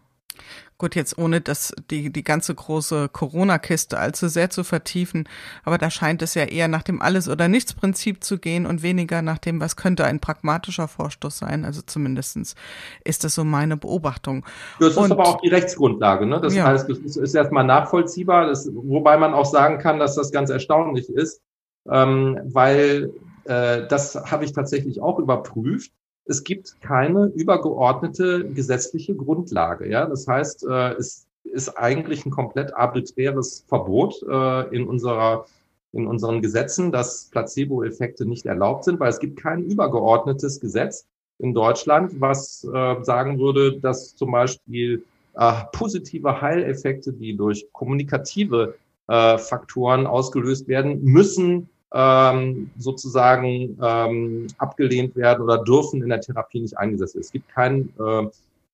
[0.81, 5.29] Gut, jetzt ohne das, die, die ganze große Corona-Kiste allzu sehr zu vertiefen,
[5.63, 9.21] aber da scheint es ja eher nach dem Alles- oder Nichts-Prinzip zu gehen und weniger
[9.21, 11.65] nach dem, was könnte ein pragmatischer Vorstoß sein.
[11.65, 12.55] Also zumindestens
[13.03, 14.43] ist das so meine Beobachtung.
[14.79, 16.41] Das und, ist aber auch die Rechtsgrundlage, ne?
[16.41, 16.65] Das ja.
[16.65, 21.09] heißt, ist, ist erstmal nachvollziehbar, das, wobei man auch sagen kann, dass das ganz erstaunlich
[21.09, 21.43] ist,
[21.87, 23.13] ähm, weil
[23.45, 25.91] äh, das habe ich tatsächlich auch überprüft
[26.31, 29.89] es gibt keine übergeordnete gesetzliche Grundlage.
[29.89, 35.45] Ja, das heißt, äh, es ist eigentlich ein komplett arbiträres Verbot äh, in unserer
[35.93, 41.05] in unseren Gesetzen, dass Placebo-Effekte nicht erlaubt sind, weil es gibt kein übergeordnetes Gesetz
[41.37, 48.75] in Deutschland, was äh, sagen würde, dass zum Beispiel äh, positive Heileffekte, die durch kommunikative
[49.07, 56.61] äh, Faktoren ausgelöst werden, müssen ähm, sozusagen ähm, abgelehnt werden oder dürfen in der Therapie
[56.61, 57.25] nicht eingesetzt werden.
[57.25, 58.27] Es gibt kein äh,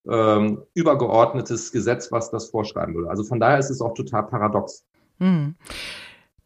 [0.10, 3.10] äh, übergeordnetes Gesetz, was das vorschreiben würde.
[3.10, 4.84] Also von daher ist es auch total paradox.
[5.20, 5.56] Hm.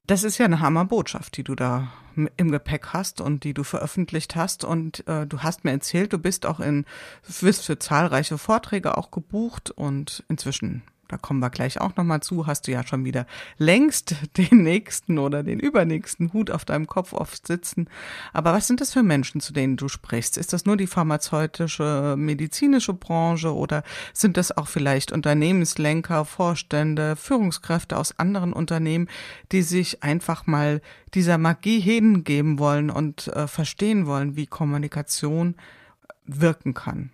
[0.08, 4.36] Das ist ja eine Hammerbotschaft, die du da im Gepäck hast und die du veröffentlicht
[4.36, 4.64] hast.
[4.66, 6.86] Und äh, du hast mir erzählt, du bist auch in,
[7.42, 12.48] bist für zahlreiche Vorträge auch gebucht und inzwischen da kommen wir gleich auch nochmal zu,
[12.48, 17.12] hast du ja schon wieder längst den nächsten oder den übernächsten Hut auf deinem Kopf
[17.12, 17.90] oft sitzen.
[18.32, 20.38] Aber was sind das für Menschen, zu denen du sprichst?
[20.38, 27.98] Ist das nur die pharmazeutische, medizinische Branche oder sind das auch vielleicht Unternehmenslenker, Vorstände, Führungskräfte
[27.98, 29.10] aus anderen Unternehmen,
[29.52, 30.82] die sich einfach mal
[31.14, 35.56] dieser Magie hingeben wollen und äh, verstehen wollen, wie Kommunikation
[36.26, 37.12] wirken kann?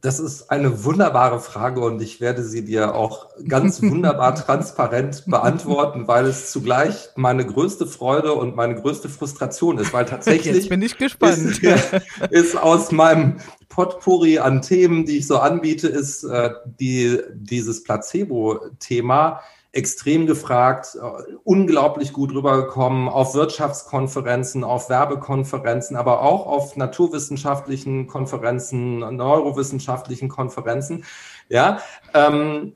[0.00, 6.06] Das ist eine wunderbare Frage und ich werde sie dir auch ganz wunderbar transparent beantworten,
[6.06, 10.82] weil es zugleich meine größte Freude und meine größte Frustration ist, weil tatsächlich Jetzt bin
[10.82, 11.62] ich gespannt.
[11.62, 11.92] Ist,
[12.30, 19.40] ist aus meinem Potpourri an Themen, die ich so anbiete, ist äh, die, dieses Placebo-Thema
[19.72, 28.98] extrem gefragt, äh, unglaublich gut rübergekommen auf Wirtschaftskonferenzen, auf Werbekonferenzen, aber auch auf naturwissenschaftlichen Konferenzen,
[28.98, 31.04] neurowissenschaftlichen Konferenzen.
[31.48, 31.80] Ja,
[32.14, 32.74] ähm,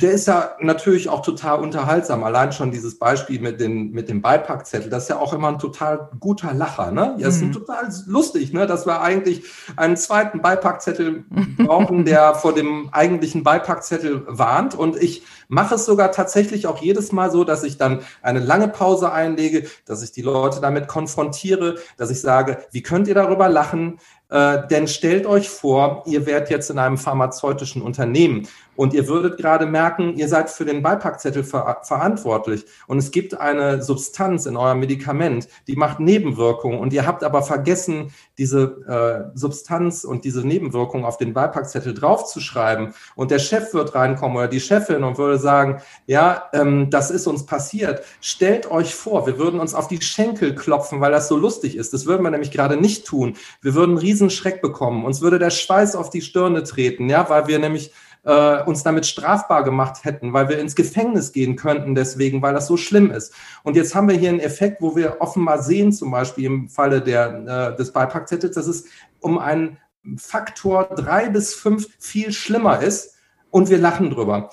[0.00, 2.24] der ist ja natürlich auch total unterhaltsam.
[2.24, 5.58] Allein schon dieses Beispiel mit, den, mit dem Beipackzettel, das ist ja auch immer ein
[5.58, 6.90] total guter Lacher.
[6.90, 7.14] Ne?
[7.18, 7.52] Ja, ist mhm.
[7.52, 8.66] total lustig, ne?
[8.66, 9.44] dass wir eigentlich
[9.76, 11.24] einen zweiten Beipackzettel
[11.58, 14.74] brauchen, der vor dem eigentlichen Beipackzettel warnt.
[14.74, 18.68] Und ich mache es sogar tatsächlich auch jedes Mal so, dass ich dann eine lange
[18.68, 23.48] Pause einlege, dass ich die Leute damit konfrontiere, dass ich sage, wie könnt ihr darüber
[23.48, 23.98] lachen?
[24.30, 29.38] Äh, denn stellt euch vor, ihr werdet jetzt in einem pharmazeutischen Unternehmen und ihr würdet
[29.38, 34.56] gerade merken, ihr seid für den Beipackzettel ver verantwortlich und es gibt eine Substanz in
[34.56, 40.46] eurem Medikament, die macht Nebenwirkungen und ihr habt aber vergessen, diese äh, Substanz und diese
[40.46, 45.38] Nebenwirkungen auf den Beipackzettel draufzuschreiben und der Chef wird reinkommen oder die Chefin und würde
[45.38, 48.02] sagen, ja, ähm, das ist uns passiert.
[48.20, 51.92] Stellt euch vor, wir würden uns auf die Schenkel klopfen, weil das so lustig ist.
[51.92, 53.36] Das würden wir nämlich gerade nicht tun.
[53.60, 55.04] Wir würden einen riesen Schreck bekommen.
[55.04, 57.92] Uns würde der Schweiß auf die Stirne treten, ja, weil wir nämlich
[58.24, 62.66] äh, uns damit strafbar gemacht hätten, weil wir ins Gefängnis gehen könnten deswegen, weil das
[62.66, 63.34] so schlimm ist.
[63.62, 67.00] Und jetzt haben wir hier einen Effekt, wo wir offenbar sehen, zum Beispiel im Falle
[67.00, 68.84] der, äh, des Beipackzettels, dass es
[69.20, 69.78] um einen
[70.16, 73.16] Faktor drei bis fünf viel schlimmer ist
[73.50, 74.50] und wir lachen drüber.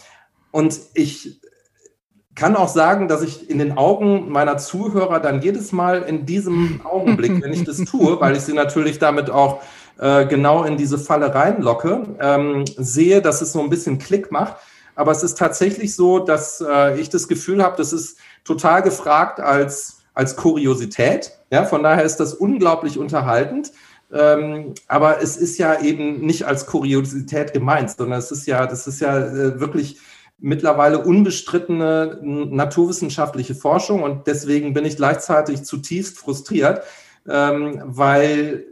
[0.52, 1.42] Und ich
[2.36, 6.82] kann auch sagen, dass ich in den Augen meiner Zuhörer dann jedes Mal in diesem
[6.84, 9.62] Augenblick, wenn ich das tue, weil ich sie natürlich damit auch
[10.00, 14.58] äh, genau in diese Falle reinlocke, ähm, sehe, dass es so ein bisschen Klick macht.
[14.96, 19.40] Aber es ist tatsächlich so, dass äh, ich das Gefühl habe, das ist total gefragt
[19.40, 21.32] als, als Kuriosität.
[21.52, 23.72] Ja, von daher ist das unglaublich unterhaltend.
[24.12, 28.88] Ähm, aber es ist ja eben nicht als Kuriosität gemeint, sondern es ist ja, das
[28.88, 30.00] ist ja äh, wirklich
[30.40, 36.84] mittlerweile unbestrittene naturwissenschaftliche Forschung und deswegen bin ich gleichzeitig zutiefst frustriert,
[37.28, 38.68] ähm, weil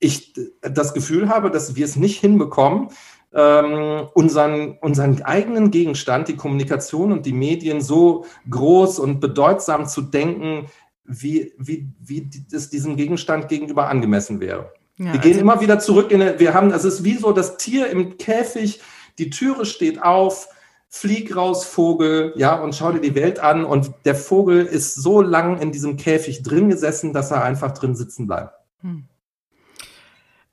[0.00, 2.88] ich das Gefühl habe, dass wir es nicht hinbekommen,
[3.34, 10.02] ähm, unseren, unseren eigenen Gegenstand, die Kommunikation und die Medien so groß und bedeutsam zu
[10.02, 10.66] denken,
[11.04, 14.72] wie, wie, wie es diesem Gegenstand gegenüber angemessen wäre.
[14.98, 17.32] Ja, wir gehen also immer wieder zurück in, eine, wir haben, es ist wie so
[17.32, 18.80] das Tier im Käfig,
[19.18, 20.48] die Türe steht auf,
[20.88, 23.64] flieg raus, Vogel, ja, und schau dir die Welt an.
[23.64, 27.94] Und der Vogel ist so lang in diesem Käfig drin gesessen, dass er einfach drin
[27.94, 28.54] sitzen bleibt.
[28.80, 29.04] Hm.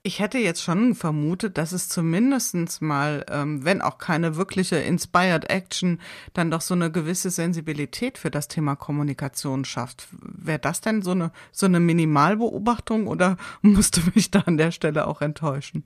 [0.06, 5.50] Ich hätte jetzt schon vermutet, dass es zumindestens mal, ähm, wenn auch keine wirkliche Inspired
[5.50, 5.98] Action,
[6.32, 10.06] dann doch so eine gewisse Sensibilität für das Thema Kommunikation schafft.
[10.12, 15.08] Wäre das denn so eine, so eine Minimalbeobachtung oder musste mich da an der Stelle
[15.08, 15.84] auch enttäuschen?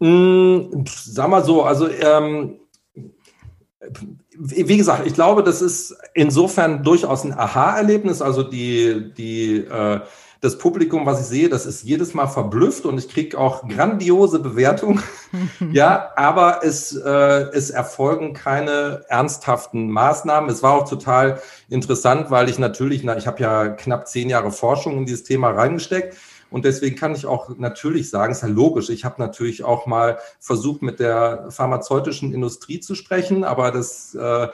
[0.00, 2.56] Mm, sag mal so, also ähm,
[4.36, 8.22] wie gesagt, ich glaube, das ist insofern durchaus ein Aha-Erlebnis.
[8.22, 10.00] Also die, die, äh,
[10.42, 14.40] das Publikum, was ich sehe, das ist jedes Mal verblüfft und ich kriege auch grandiose
[14.40, 15.00] Bewertungen.
[15.72, 17.08] ja, aber es, äh,
[17.52, 20.50] es erfolgen keine ernsthaften Maßnahmen.
[20.50, 24.50] Es war auch total interessant, weil ich natürlich, na, ich habe ja knapp zehn Jahre
[24.50, 26.16] Forschung in dieses Thema reingesteckt.
[26.50, 30.18] Und deswegen kann ich auch natürlich sagen, ist ja logisch, ich habe natürlich auch mal
[30.40, 34.48] versucht, mit der pharmazeutischen Industrie zu sprechen, aber das äh,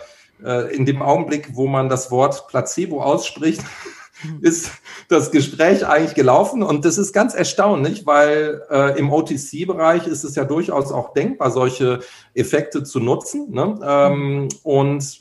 [0.44, 3.62] äh in dem Augenblick, wo man das Wort Placebo ausspricht,
[4.40, 4.70] ist
[5.09, 6.62] das Gespräch eigentlich gelaufen.
[6.62, 11.50] Und das ist ganz erstaunlich, weil äh, im OTC-Bereich ist es ja durchaus auch denkbar,
[11.50, 12.00] solche
[12.35, 13.50] Effekte zu nutzen.
[13.50, 13.78] Ne?
[13.83, 15.18] Ähm, und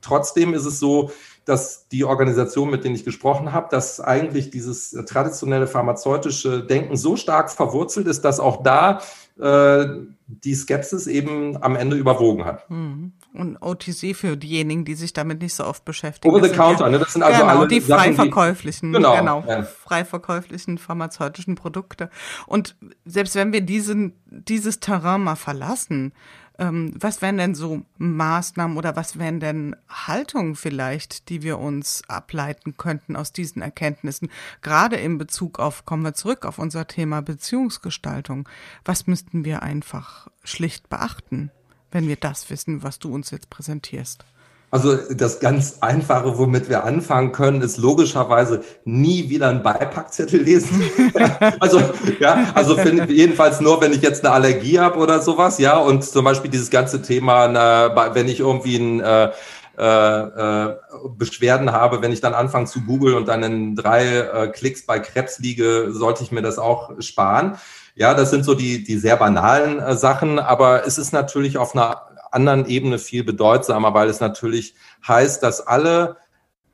[0.00, 1.10] trotzdem ist es so,
[1.44, 7.16] dass die Organisation, mit denen ich gesprochen habe, dass eigentlich dieses traditionelle pharmazeutische Denken so
[7.16, 9.00] stark verwurzelt ist, dass auch da
[9.40, 9.86] äh,
[10.26, 12.68] die Skepsis eben am Ende überwogen hat.
[12.70, 13.12] Mhm.
[13.34, 16.34] Und OTC für diejenigen, die sich damit nicht so oft beschäftigen.
[16.34, 16.98] Over the counter, ne?
[16.98, 19.62] Das sind also genau, alle die frei verkäuflichen, genau, genau ja.
[19.62, 22.10] frei verkäuflichen pharmazeutischen Produkte.
[22.46, 26.12] Und selbst wenn wir diesen, dieses Terrain mal verlassen,
[26.58, 32.02] ähm, was wären denn so Maßnahmen oder was wären denn Haltungen vielleicht, die wir uns
[32.08, 34.30] ableiten könnten aus diesen Erkenntnissen?
[34.60, 38.48] Gerade in Bezug auf, kommen wir zurück auf unser Thema Beziehungsgestaltung.
[38.84, 41.50] Was müssten wir einfach schlicht beachten,
[41.92, 44.24] wenn wir das wissen, was du uns jetzt präsentierst?
[44.72, 50.82] Also das ganz Einfache, womit wir anfangen können, ist logischerweise nie wieder einen Beipackzettel lesen.
[51.60, 51.82] also
[52.18, 55.76] ja, also find, jedenfalls nur, wenn ich jetzt eine Allergie habe oder sowas, ja.
[55.76, 59.30] Und zum Beispiel dieses ganze Thema, na, wenn ich irgendwie ein äh,
[59.78, 60.76] äh, äh,
[61.18, 65.00] Beschwerden habe, wenn ich dann anfange zu googeln und dann in drei äh, Klicks bei
[65.00, 67.58] Krebs liege, sollte ich mir das auch sparen.
[67.94, 71.74] Ja, das sind so die, die sehr banalen äh, Sachen, aber es ist natürlich auf
[71.74, 74.74] einer anderen Ebene viel bedeutsamer, weil es natürlich
[75.06, 76.16] heißt, dass alle,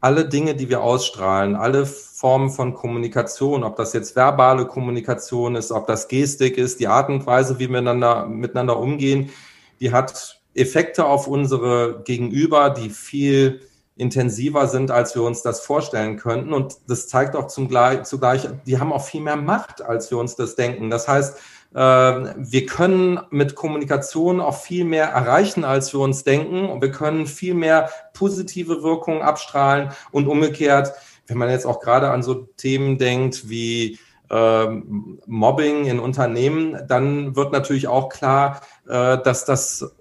[0.01, 5.73] alle Dinge, die wir ausstrahlen, alle Formen von Kommunikation, ob das jetzt verbale Kommunikation ist,
[5.73, 9.31] ob das Gestik ist, die Art und Weise, wie wir miteinander, miteinander umgehen,
[9.81, 13.61] die hat Effekte auf unsere Gegenüber, die viel
[13.99, 16.53] intensiver sind, als wir uns das vorstellen könnten.
[16.53, 17.69] Und das zeigt auch zum,
[18.05, 20.89] zugleich, die haben auch viel mehr Macht, als wir uns das denken.
[20.89, 21.37] Das heißt,
[21.75, 26.67] äh, wir können mit Kommunikation auch viel mehr erreichen, als wir uns denken.
[26.67, 30.93] Und wir können viel mehr positive Wirkungen abstrahlen und umgekehrt,
[31.27, 33.99] wenn man jetzt auch gerade an so Themen denkt wie
[34.31, 39.95] ähm, Mobbing in Unternehmen, dann wird natürlich auch klar, äh, dass das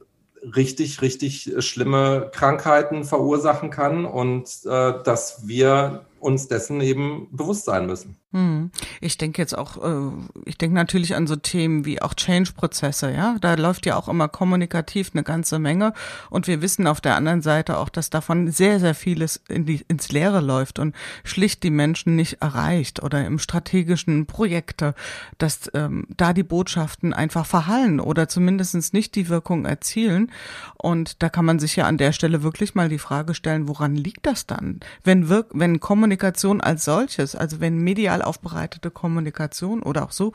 [0.56, 7.86] richtig, richtig schlimme Krankheiten verursachen kann und äh, dass wir uns dessen eben bewusst sein
[7.86, 8.18] müssen.
[8.38, 8.70] Hm.
[9.02, 10.12] Ich denke jetzt auch, äh,
[10.46, 13.36] ich denke natürlich an so Themen wie auch Change-Prozesse, ja.
[13.42, 15.92] Da läuft ja auch immer kommunikativ eine ganze Menge.
[16.30, 19.84] Und wir wissen auf der anderen Seite auch, dass davon sehr, sehr vieles in die,
[19.88, 24.94] ins Leere läuft und schlicht die Menschen nicht erreicht oder im strategischen Projekte,
[25.40, 30.32] dass ähm, da die Botschaften einfach verhallen oder zumindestens nicht die Wirkung erzielen.
[30.76, 33.96] Und da kann man sich ja an der Stelle wirklich mal die Frage stellen, woran
[33.96, 34.80] liegt das dann?
[35.04, 40.34] Wenn, wirk wenn Kommunikation als solches, also wenn medial aufbereitete Kommunikation oder auch so,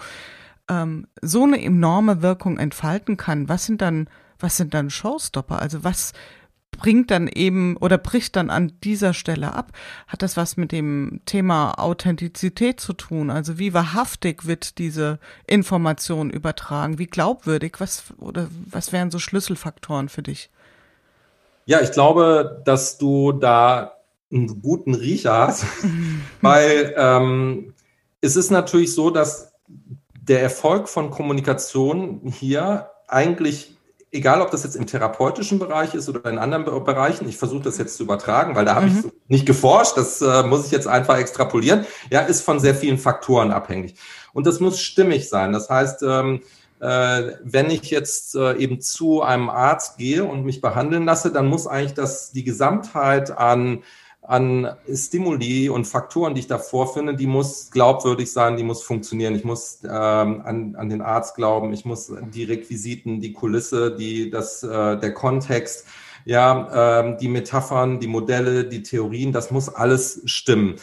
[0.68, 5.60] ähm, so eine enorme Wirkung entfalten kann, was sind dann, was sind dann Showstopper?
[5.60, 6.12] Also was
[6.72, 9.72] bringt dann eben oder bricht dann an dieser Stelle ab?
[10.08, 13.30] Hat das was mit dem Thema Authentizität zu tun?
[13.30, 16.98] Also wie wahrhaftig wird diese Information übertragen?
[16.98, 17.76] Wie glaubwürdig?
[17.78, 20.50] Was oder was wären so Schlüsselfaktoren für dich?
[21.66, 23.92] Ja, ich glaube, dass du da
[24.32, 25.66] einen guten Riecher hast,
[26.40, 27.74] weil ähm,
[28.22, 29.52] es ist natürlich so, dass
[30.14, 33.76] der Erfolg von Kommunikation hier eigentlich,
[34.12, 37.78] egal ob das jetzt im therapeutischen Bereich ist oder in anderen Bereichen, ich versuche das
[37.78, 38.98] jetzt zu übertragen, weil da habe mhm.
[38.98, 42.98] ich nicht geforscht, das äh, muss ich jetzt einfach extrapolieren, ja, ist von sehr vielen
[42.98, 43.96] Faktoren abhängig.
[44.32, 45.52] Und das muss stimmig sein.
[45.52, 46.42] Das heißt, ähm,
[46.78, 51.48] äh, wenn ich jetzt äh, eben zu einem Arzt gehe und mich behandeln lasse, dann
[51.48, 53.82] muss eigentlich das die Gesamtheit an
[54.22, 59.34] an Stimuli und Faktoren, die ich da vorfinde, die muss glaubwürdig sein, die muss funktionieren.
[59.34, 64.30] Ich muss ähm, an, an den Arzt glauben, ich muss die Requisiten, die Kulisse, die,
[64.30, 65.86] das, äh, der Kontext,
[66.24, 70.76] ja, ähm, die Metaphern, die Modelle, die Theorien, das muss alles stimmen.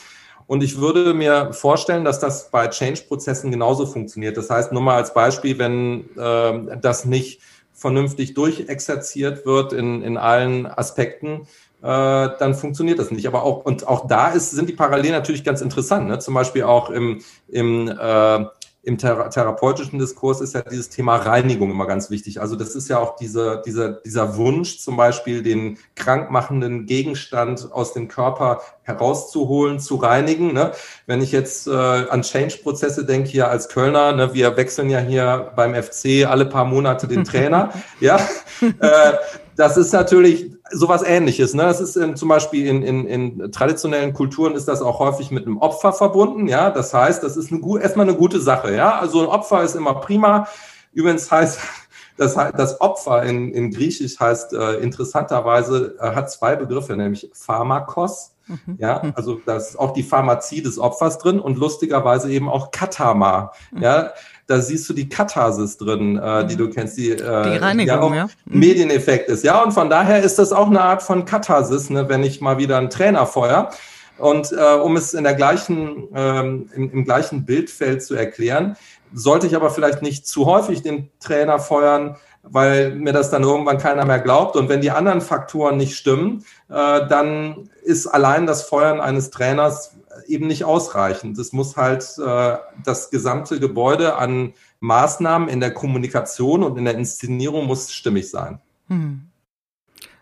[0.45, 4.36] Und ich würde mir vorstellen, dass das bei Change-Prozessen genauso funktioniert.
[4.36, 7.39] Das heißt, nur mal als Beispiel, wenn äh, das nicht
[7.71, 11.47] vernünftig durchexerziert wird in, in allen Aspekten,
[11.87, 13.27] dann funktioniert das nicht.
[13.27, 16.07] Aber auch, und auch da ist, sind die Parallelen natürlich ganz interessant.
[16.07, 16.19] Ne?
[16.19, 18.45] Zum Beispiel auch im, im, äh,
[18.81, 22.41] im thera therapeutischen Diskurs ist ja dieses Thema Reinigung immer ganz wichtig.
[22.41, 27.93] Also das ist ja auch diese, dieser, dieser Wunsch, zum Beispiel den krankmachenden Gegenstand aus
[27.93, 30.53] dem Körper herauszuholen, zu reinigen.
[30.53, 30.71] Ne?
[31.05, 35.51] Wenn ich jetzt äh, an Change-Prozesse denke, hier als Kölner, ne, wir wechseln ja hier
[35.55, 38.19] beim FC alle paar Monate den Trainer, ja,
[38.61, 39.13] äh,
[39.59, 41.53] das ist natürlich sowas ähnliches.
[41.53, 41.63] Ne?
[41.63, 45.45] Das ist in, zum Beispiel in, in, in traditionellen Kulturen ist das auch häufig mit
[45.45, 46.47] einem Opfer verbunden.
[46.47, 48.73] Ja, das heißt, das ist eine, erstmal eine gute Sache.
[48.73, 50.47] Ja, also ein Opfer ist immer prima.
[50.93, 51.59] Übrigens heißt
[52.17, 58.37] das, das Opfer in, in Griechisch heißt äh, interessanterweise äh, hat zwei Begriffe, nämlich Pharmakos.
[58.49, 58.77] Mhm.
[58.79, 63.53] Ja, also da ist auch die Pharmazie des Opfers drin und lustigerweise eben auch Katama.
[63.71, 63.83] Mhm.
[63.83, 64.12] Ja,
[64.47, 66.57] da siehst du die Katharsis drin, äh, die mhm.
[66.57, 68.29] du kennst, die, äh, die Reinigung, ja auch ja.
[68.45, 68.59] Mhm.
[68.59, 69.43] Medieneffekt ist.
[69.43, 72.57] Ja, und von daher ist das auch eine Art von Katharsis, ne, wenn ich mal
[72.57, 73.69] wieder einen Trainer feuer.
[74.17, 78.75] Und äh, um es in der gleichen, ähm, im, im gleichen Bildfeld zu erklären,
[79.13, 83.78] sollte ich aber vielleicht nicht zu häufig den Trainer feuern, weil mir das dann irgendwann
[83.78, 84.56] keiner mehr glaubt.
[84.56, 89.95] Und wenn die anderen Faktoren nicht stimmen, äh, dann ist allein das Feuern eines Trainers
[90.28, 91.38] eben nicht ausreichend.
[91.38, 96.95] Es muss halt äh, das gesamte Gebäude an Maßnahmen in der Kommunikation und in der
[96.95, 98.60] Inszenierung muss stimmig sein.
[98.88, 99.28] Hm.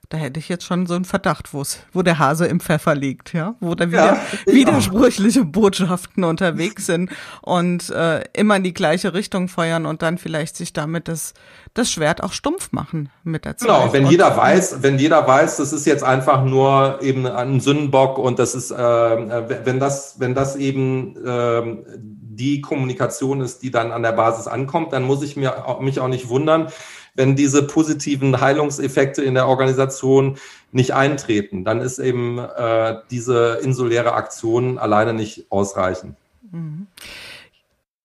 [0.09, 3.55] Da hätte ich jetzt schon so einen Verdacht, wo der Hase im Pfeffer liegt, ja,
[3.59, 9.49] wo da wieder ja, widersprüchliche Botschaften unterwegs sind und äh, immer in die gleiche Richtung
[9.49, 11.33] feuern und dann vielleicht sich damit das,
[11.73, 13.67] das Schwert auch stumpf machen mit der Zeit.
[13.67, 17.59] Genau, wenn und, jeder weiß, wenn jeder weiß, das ist jetzt einfach nur eben ein
[17.59, 21.83] Sündenbock und das ist, äh, wenn das, wenn das eben äh,
[22.37, 26.07] die Kommunikation ist, die dann an der Basis ankommt, dann muss ich mir, mich auch
[26.07, 26.67] nicht wundern,
[27.17, 30.37] wenn diese positiven Heilungseffekte in der Organisation
[30.71, 36.15] nicht eintreten, dann ist eben äh, diese insuläre Aktion alleine nicht ausreichend.
[36.51, 36.87] Mhm.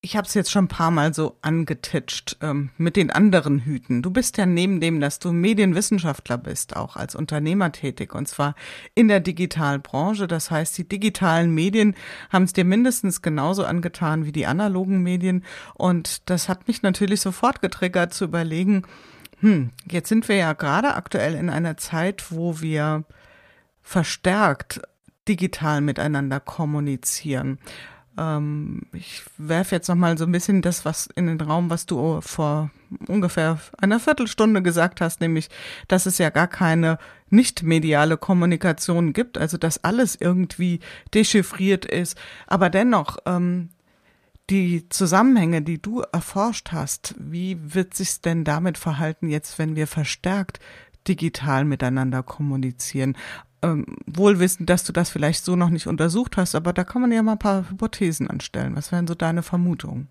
[0.05, 4.03] Ich habe es jetzt schon ein paar Mal so angetitscht ähm, mit den anderen Hüten.
[4.03, 8.57] Du bist ja neben dem, dass du Medienwissenschaftler bist, auch als Unternehmer tätig und zwar
[8.97, 10.27] in der digitalen Branche.
[10.27, 11.95] Das heißt, die digitalen Medien
[12.31, 15.45] haben es dir mindestens genauso angetan wie die analogen Medien.
[15.75, 18.83] Und das hat mich natürlich sofort getriggert zu überlegen,
[19.43, 23.05] Hm, jetzt sind wir ja gerade aktuell in einer Zeit, wo wir
[23.83, 24.81] verstärkt
[25.29, 27.59] digital miteinander kommunizieren.
[28.19, 31.87] Ähm, ich werfe jetzt noch mal so ein bisschen das, was in den Raum, was
[31.87, 32.71] du vor
[33.09, 35.49] ungefähr einer Viertelstunde gesagt hast, nämlich,
[35.89, 36.99] dass es ja gar keine
[37.31, 40.81] nicht mediale Kommunikation gibt, also dass alles irgendwie
[41.15, 42.19] dechiffriert ist.
[42.47, 43.71] Aber dennoch, ähm,
[44.51, 49.87] die Zusammenhänge, die du erforscht hast, wie wird sich denn damit verhalten jetzt, wenn wir
[49.87, 50.61] verstärkt
[51.09, 53.17] digital miteinander kommunizieren?
[53.63, 57.01] Ähm, wohl wissend, dass du das vielleicht so noch nicht untersucht hast, aber da kann
[57.01, 58.75] man ja mal ein paar Hypothesen anstellen.
[58.75, 60.09] Was wären so deine Vermutungen?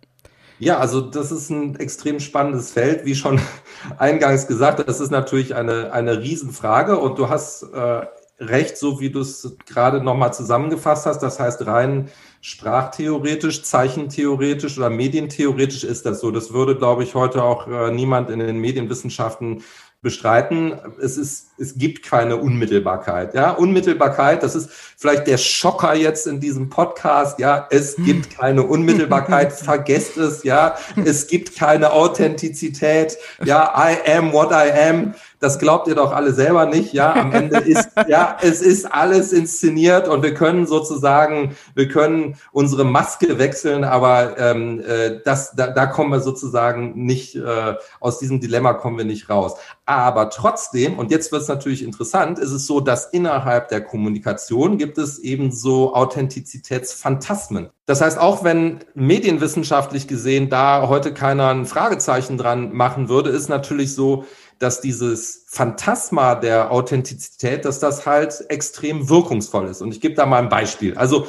[0.60, 3.42] Ja, also das ist ein extrem spannendes Feld, wie schon
[3.98, 4.88] eingangs gesagt.
[4.88, 8.06] Das ist natürlich eine, eine Riesenfrage und du hast äh,
[8.40, 11.20] recht, so wie du es gerade nochmal zusammengefasst hast.
[11.20, 12.10] Das heißt, rein
[12.42, 16.32] sprachtheoretisch, zeichentheoretisch oder medientheoretisch ist das so.
[16.32, 19.64] Das würde, glaube ich, heute auch äh, niemand in den Medienwissenschaften
[20.02, 20.74] bestreiten.
[21.00, 23.36] Es ist, es gibt keine Unmittelbarkeit.
[23.36, 27.38] Ja, Unmittelbarkeit, das ist vielleicht der Schocker jetzt in diesem Podcast.
[27.40, 29.54] Ja, es gibt keine Unmittelbarkeit.
[29.54, 30.44] Vergesst es.
[30.44, 30.76] Ja,
[31.06, 33.18] es gibt keine Authentizität.
[33.44, 36.94] Ja, I am what I am das glaubt ihr doch alle selber nicht.
[36.94, 42.36] Ja, am Ende ist, ja, es ist alles inszeniert und wir können sozusagen, wir können
[42.52, 48.20] unsere Maske wechseln, aber ähm, äh, das, da, da kommen wir sozusagen nicht, äh, aus
[48.20, 49.56] diesem Dilemma kommen wir nicht raus.
[49.86, 54.78] Aber trotzdem, und jetzt wird es natürlich interessant, ist es so, dass innerhalb der Kommunikation
[54.78, 57.72] gibt es eben so Authentizitätsphantasmen.
[57.88, 63.50] Das heißt, auch wenn medienwissenschaftlich gesehen da heute keiner ein Fragezeichen dran machen würde, ist
[63.50, 64.24] natürlich so,
[64.62, 69.82] dass dieses Phantasma der Authentizität, dass das halt extrem wirkungsvoll ist.
[69.82, 70.96] Und ich gebe da mal ein Beispiel.
[70.96, 71.28] Also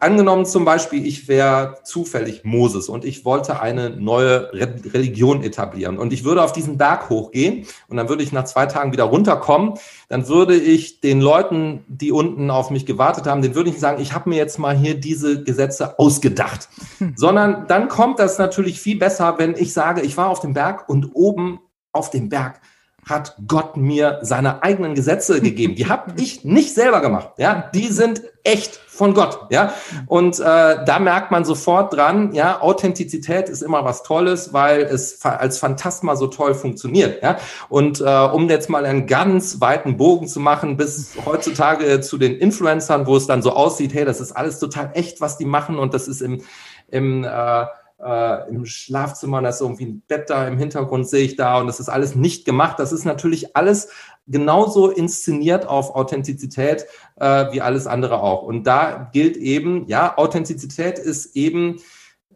[0.00, 6.12] angenommen zum Beispiel, ich wäre zufällig Moses und ich wollte eine neue Religion etablieren und
[6.12, 9.74] ich würde auf diesen Berg hochgehen und dann würde ich nach zwei Tagen wieder runterkommen,
[10.08, 14.00] dann würde ich den Leuten, die unten auf mich gewartet haben, den würde ich sagen,
[14.00, 16.68] ich habe mir jetzt mal hier diese Gesetze ausgedacht,
[16.98, 17.14] hm.
[17.16, 20.88] sondern dann kommt das natürlich viel besser, wenn ich sage, ich war auf dem Berg
[20.88, 21.60] und oben
[21.92, 22.60] auf dem Berg
[23.08, 25.74] hat Gott mir seine eigenen Gesetze gegeben.
[25.74, 27.30] Die habe ich nicht selber gemacht.
[27.38, 29.46] Ja, die sind echt von Gott.
[29.50, 29.72] Ja,
[30.06, 30.42] und äh,
[30.84, 32.32] da merkt man sofort dran.
[32.32, 37.22] Ja, Authentizität ist immer was Tolles, weil es als Phantasma so toll funktioniert.
[37.22, 37.38] Ja,
[37.68, 42.36] und äh, um jetzt mal einen ganz weiten Bogen zu machen, bis heutzutage zu den
[42.36, 45.78] Influencern, wo es dann so aussieht, hey, das ist alles total echt, was die machen,
[45.78, 46.42] und das ist im
[46.90, 47.64] im äh,
[48.04, 51.66] äh, im Schlafzimmer, da ist irgendwie ein Bett da im Hintergrund, sehe ich da und
[51.66, 52.78] das ist alles nicht gemacht.
[52.78, 53.88] Das ist natürlich alles
[54.26, 56.86] genauso inszeniert auf Authentizität
[57.16, 58.42] äh, wie alles andere auch.
[58.42, 61.80] Und da gilt eben, ja, Authentizität ist eben,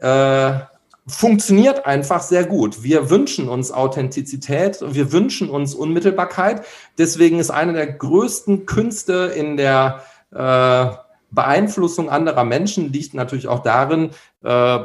[0.00, 0.52] äh,
[1.06, 2.82] funktioniert einfach sehr gut.
[2.82, 6.64] Wir wünschen uns Authentizität, wir wünschen uns Unmittelbarkeit.
[6.98, 10.02] Deswegen ist eine der größten Künste in der
[10.32, 11.03] äh,
[11.34, 14.10] Beeinflussung anderer Menschen liegt natürlich auch darin,
[14.42, 14.78] äh,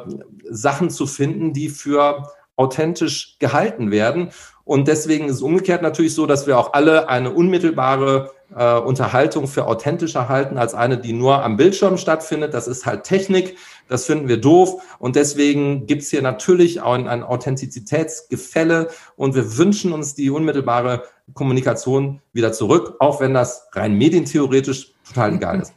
[0.50, 4.32] Sachen zu finden, die für authentisch gehalten werden.
[4.66, 9.48] Und deswegen ist es umgekehrt natürlich so, dass wir auch alle eine unmittelbare äh, Unterhaltung
[9.48, 12.54] für authentischer halten als eine, die nur am Bildschirm stattfindet.
[12.54, 14.82] Das ist halt Technik, das finden wir doof.
[15.00, 22.22] Und deswegen gibt's hier natürlich ein, ein Authentizitätsgefälle und wir wünschen uns die unmittelbare Kommunikation
[22.34, 25.74] wieder zurück, auch wenn das rein medientheoretisch total egal ist.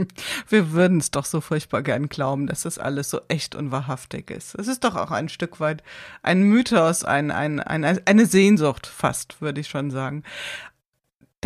[0.48, 4.30] Wir würden es doch so furchtbar gern glauben, dass das alles so echt und wahrhaftig
[4.30, 4.54] ist.
[4.58, 5.82] Es ist doch auch ein Stück weit
[6.22, 10.22] ein Mythos, ein, ein, ein, eine Sehnsucht fast, würde ich schon sagen.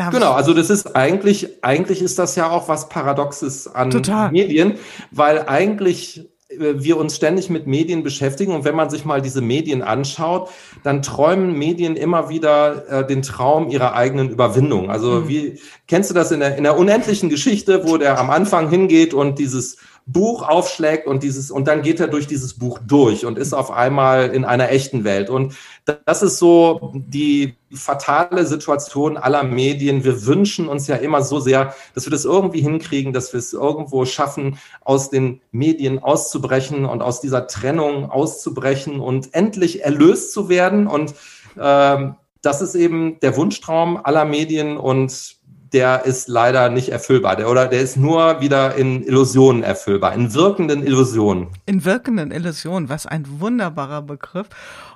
[0.01, 4.33] Darf genau, also das ist eigentlich, eigentlich ist das ja auch was Paradoxes an Total.
[4.33, 4.79] Medien,
[5.11, 9.43] weil eigentlich äh, wir uns ständig mit Medien beschäftigen und wenn man sich mal diese
[9.43, 10.49] Medien anschaut,
[10.85, 14.91] dann träumen Medien immer wieder äh, den Traum ihrer eigenen Überwindung.
[14.91, 15.29] Also mhm.
[15.29, 19.13] wie kennst du das in der, in der unendlichen Geschichte, wo der am Anfang hingeht
[19.13, 19.77] und dieses
[20.07, 23.71] Buch aufschlägt und dieses, und dann geht er durch dieses Buch durch und ist auf
[23.71, 25.31] einmal in einer echten Welt.
[25.31, 30.05] Und das ist so die fatale Situation aller Medien.
[30.05, 33.53] Wir wünschen uns ja immer so sehr, dass wir das irgendwie hinkriegen, dass wir es
[33.53, 40.49] irgendwo schaffen, aus den Medien auszubrechen und aus dieser Trennung auszubrechen und endlich erlöst zu
[40.49, 40.87] werden.
[40.87, 41.15] Und
[41.61, 45.40] ähm, das ist eben der Wunschtraum aller Medien und
[45.73, 47.37] der ist leider nicht erfüllbar.
[47.37, 51.49] Der, oder der ist nur wieder in Illusionen erfüllbar, in wirkenden Illusionen.
[51.67, 54.49] In wirkenden Illusionen, was ein wunderbarer Begriff.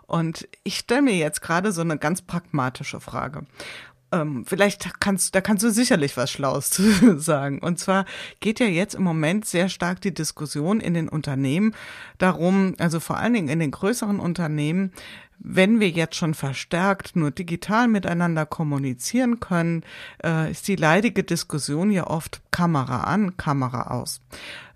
[0.07, 3.43] Und ich stelle mir jetzt gerade so eine ganz pragmatische Frage.
[4.15, 7.59] Ähm, vielleicht kannst, da kannst du sicherlich was Schlaues zu sagen.
[7.59, 8.05] Und zwar
[8.41, 11.75] geht ja jetzt im Moment sehr stark die Diskussion in den Unternehmen
[12.19, 14.93] darum, also vor allen Dingen in den größeren Unternehmen,
[15.39, 19.83] wenn wir jetzt schon verstärkt nur digital miteinander kommunizieren können,
[20.23, 24.21] äh, ist die leidige Diskussion ja oft Kamera an, Kamera aus.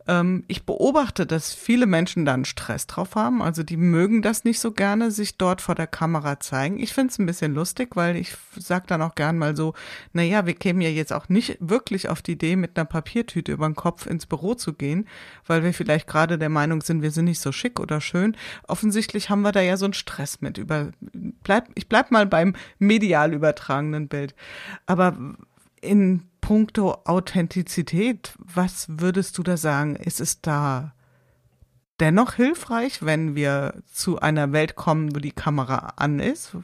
[0.08, 3.42] Ähm, ich beobachte, dass viele Menschen dann Stress drauf haben.
[3.42, 6.80] Also die mögen das nicht so gerne, sich dort vor der Kamera zeigen.
[6.80, 9.74] Ich finde es ein bisschen lustig, weil ich sag dann auch gern mal so,
[10.14, 13.68] naja, wir kämen ja jetzt auch nicht wirklich auf die Idee, mit einer Papiertüte über
[13.68, 15.06] den Kopf ins Büro zu gehen,
[15.46, 18.34] weil wir vielleicht gerade der Meinung sind, wir sind nicht so schick oder schön.
[18.66, 20.56] Offensichtlich haben wir da ja so einen Stress mit.
[20.56, 20.90] Über,
[21.44, 24.34] bleib, ich bleib mal beim medial übertragenen Bild.
[24.86, 25.18] Aber
[25.82, 29.96] in puncto Authentizität, was würdest du da sagen?
[29.96, 30.94] Ist es da
[32.00, 36.56] dennoch hilfreich, wenn wir zu einer Welt kommen, wo die Kamera an ist?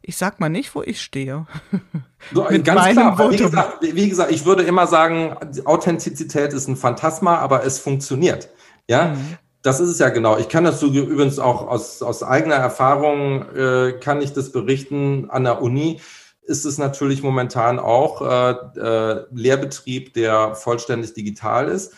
[0.00, 1.46] Ich sag mal nicht, wo ich stehe.
[2.32, 3.30] So, Mit ganz klar.
[3.30, 8.48] Wie gesagt, wie gesagt, ich würde immer sagen, Authentizität ist ein Phantasma, aber es funktioniert.
[8.88, 9.36] Ja, mhm.
[9.62, 10.38] Das ist es ja genau.
[10.38, 15.28] Ich kann das so übrigens auch aus, aus eigener Erfahrung, äh, kann ich das berichten
[15.28, 16.00] an der Uni
[16.46, 21.94] ist es natürlich momentan auch äh, äh, Lehrbetrieb, der vollständig digital ist.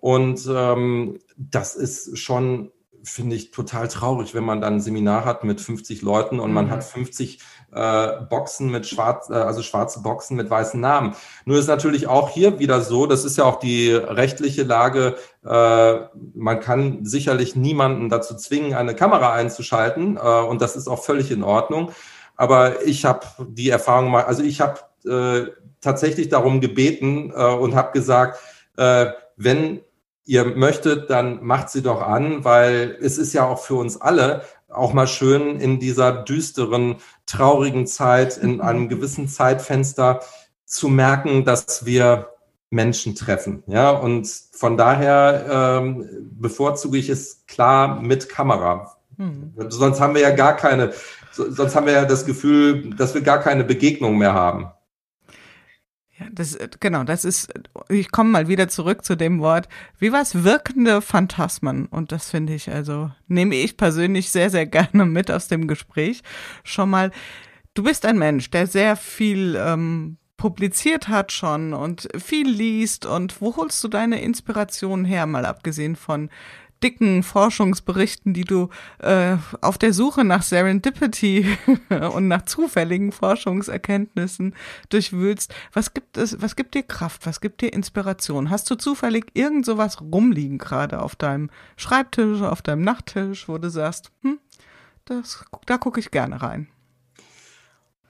[0.00, 2.72] Und ähm, das ist schon,
[3.04, 6.54] finde ich, total traurig, wenn man dann ein Seminar hat mit 50 Leuten und mhm.
[6.54, 7.38] man hat 50
[7.70, 11.14] äh, Boxen mit schwarz, äh, also schwarze Boxen mit weißen Namen.
[11.44, 16.00] Nur ist natürlich auch hier wieder so, das ist ja auch die rechtliche Lage, äh,
[16.34, 21.30] man kann sicherlich niemanden dazu zwingen, eine Kamera einzuschalten äh, und das ist auch völlig
[21.30, 21.92] in Ordnung.
[22.36, 27.74] Aber ich habe die Erfahrung mal, also ich habe äh, tatsächlich darum gebeten äh, und
[27.74, 28.38] habe gesagt,
[28.76, 29.06] äh,
[29.36, 29.80] wenn
[30.24, 34.42] ihr möchtet, dann macht sie doch an, weil es ist ja auch für uns alle
[34.68, 40.20] auch mal schön in dieser düsteren, traurigen Zeit, in einem gewissen Zeitfenster
[40.64, 42.28] zu merken, dass wir
[42.70, 43.62] Menschen treffen.
[43.66, 46.08] Ja, und von daher ähm,
[46.40, 48.96] bevorzuge ich es klar mit Kamera.
[49.18, 49.52] Hm.
[49.68, 50.92] Sonst haben wir ja gar keine
[51.32, 54.70] sonst haben wir ja das Gefühl, dass wir gar keine Begegnung mehr haben.
[56.18, 57.52] Ja, das, genau, das ist,
[57.88, 59.68] ich komme mal wieder zurück zu dem Wort,
[59.98, 61.86] wie was wirkende Phantasmen.
[61.86, 66.22] Und das finde ich, also nehme ich persönlich sehr, sehr gerne mit aus dem Gespräch.
[66.64, 67.10] Schon mal,
[67.74, 73.06] du bist ein Mensch, der sehr viel ähm, publiziert hat schon und viel liest.
[73.06, 76.30] Und wo holst du deine Inspiration her, mal abgesehen von
[76.82, 78.68] dicken Forschungsberichten, die du
[78.98, 81.46] äh, auf der Suche nach Serendipity
[82.14, 84.54] und nach zufälligen Forschungserkenntnissen
[84.88, 85.54] durchwühlst.
[85.72, 87.26] Was gibt es, was gibt dir Kraft?
[87.26, 88.50] Was gibt dir Inspiration?
[88.50, 93.70] Hast du zufällig irgend sowas rumliegen gerade auf deinem Schreibtisch, auf deinem Nachttisch, wo du
[93.70, 94.38] sagst, hm,
[95.04, 96.68] das, da gucke ich gerne rein?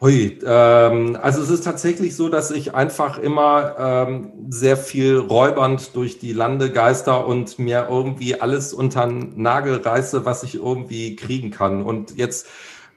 [0.02, 5.94] Hui, ähm, also es ist tatsächlich so, dass ich einfach immer ähm, sehr viel räubernd
[5.94, 11.14] durch die Lande geister und mir irgendwie alles unter den Nagel reiße, was ich irgendwie
[11.14, 11.84] kriegen kann.
[11.84, 12.48] Und jetzt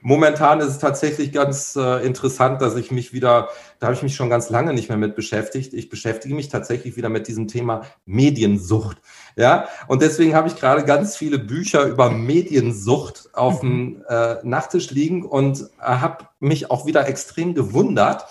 [0.01, 3.49] momentan ist es tatsächlich ganz äh, interessant, dass ich mich wieder,
[3.80, 5.76] da habe ich mich schon ganz lange nicht mehr mit beschäftigt.
[5.76, 8.97] Ich beschäftige mich tatsächlich wieder mit diesem Thema Mediensucht.
[9.38, 14.92] Ja, und deswegen habe ich gerade ganz viele Bücher über Mediensucht auf dem äh, Nachttisch
[14.92, 18.26] liegen und äh, habe mich auch wieder extrem gewundert,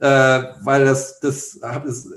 [0.00, 2.08] äh, weil das, das, das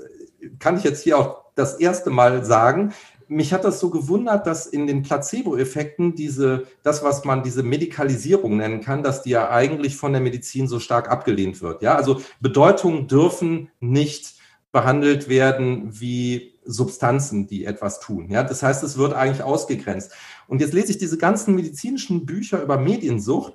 [0.58, 2.94] kann ich jetzt hier auch das erste Mal sagen.
[3.28, 8.56] Mich hat das so gewundert, dass in den Placebo-Effekten diese, das, was man diese Medikalisierung
[8.56, 11.82] nennen kann, dass die ja eigentlich von der Medizin so stark abgelehnt wird.
[11.82, 14.34] Ja, also Bedeutungen dürfen nicht
[14.72, 18.28] behandelt werden wie Substanzen, die etwas tun.
[18.30, 20.12] Ja, das heißt, es wird eigentlich ausgegrenzt.
[20.48, 23.54] Und jetzt lese ich diese ganzen medizinischen Bücher über Mediensucht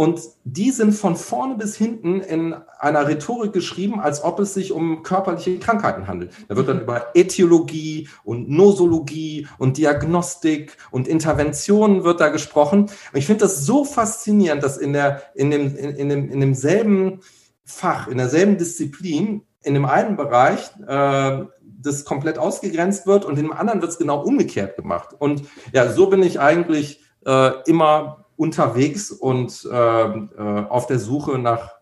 [0.00, 4.72] und die sind von vorne bis hinten in einer Rhetorik geschrieben, als ob es sich
[4.72, 6.32] um körperliche Krankheiten handelt.
[6.48, 6.84] Da wird dann mhm.
[6.84, 12.84] über Äthiologie und Nosologie und Diagnostik und Interventionen wird da gesprochen.
[12.84, 16.40] Und ich finde das so faszinierend, dass in, der, in, dem, in, in, dem, in
[16.40, 17.20] demselben
[17.66, 21.44] Fach, in derselben Disziplin, in dem einen Bereich äh,
[21.82, 25.14] das komplett ausgegrenzt wird und dem anderen wird es genau umgekehrt gemacht.
[25.18, 31.38] Und ja, so bin ich eigentlich äh, immer unterwegs und äh, äh, auf der Suche
[31.38, 31.72] nach,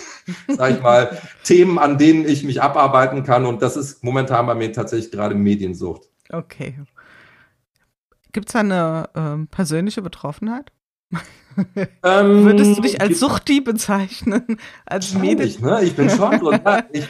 [0.48, 3.44] sag ich mal, Themen, an denen ich mich abarbeiten kann.
[3.44, 6.08] Und das ist momentan bei mir tatsächlich gerade Mediensucht.
[6.30, 6.80] Okay.
[8.32, 10.72] Gibt es eine ähm, persönliche Betroffenheit?
[12.02, 14.58] Ähm, Würdest du dich als Suchti bezeichnen?
[14.84, 15.62] Als Medien?
[15.62, 15.84] Ne?
[15.84, 16.84] Ich bin schon drunter.
[16.92, 17.08] ich,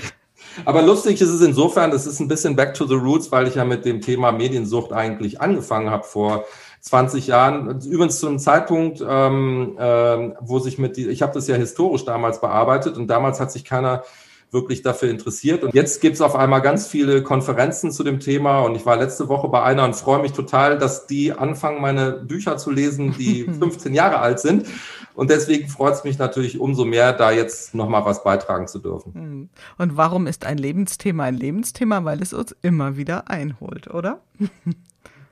[0.65, 3.55] aber lustig ist es insofern, das ist ein bisschen back to the roots, weil ich
[3.55, 6.45] ja mit dem Thema Mediensucht eigentlich angefangen habe vor
[6.81, 7.81] 20 Jahren.
[7.81, 12.05] Übrigens zu einem Zeitpunkt, ähm, äh, wo sich mit die, ich habe das ja historisch
[12.05, 14.05] damals bearbeitet und damals hat sich keiner
[14.51, 15.65] wirklich dafür interessiert.
[15.65, 18.61] Und jetzt gibt es auf einmal ganz viele Konferenzen zu dem Thema.
[18.61, 22.13] Und ich war letzte Woche bei einer und freue mich total, dass die anfangen, meine
[22.13, 24.67] Bücher zu lesen, die 15 Jahre alt sind.
[25.15, 29.15] Und deswegen freut es mich natürlich umso mehr, da jetzt nochmal was beitragen zu dürfen.
[29.15, 29.49] Hm.
[29.79, 32.05] Und warum ist ein Lebensthema ein Lebensthema?
[32.05, 34.21] Weil es uns immer wieder einholt, oder?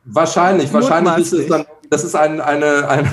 [0.04, 3.10] Wahrscheinlich, wahrscheinlich ist es dann, das ist ein, eine, ein,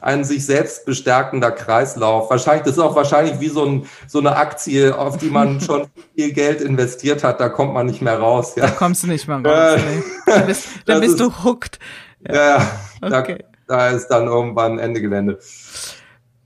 [0.00, 2.30] ein sich selbst bestärkender Kreislauf.
[2.30, 5.86] Wahrscheinlich, das ist auch wahrscheinlich wie so, ein, so eine Aktie, auf die man schon
[6.16, 8.54] viel Geld investiert hat, da kommt man nicht mehr raus.
[8.56, 8.66] Ja.
[8.66, 9.80] Da kommst du nicht mehr raus.
[9.80, 10.02] Äh, nee.
[10.26, 11.78] Da bist, bist ist, du hooked.
[12.26, 12.68] Ja, ja
[13.02, 13.44] okay.
[13.68, 15.38] da, da ist dann irgendwann Ende Gelände.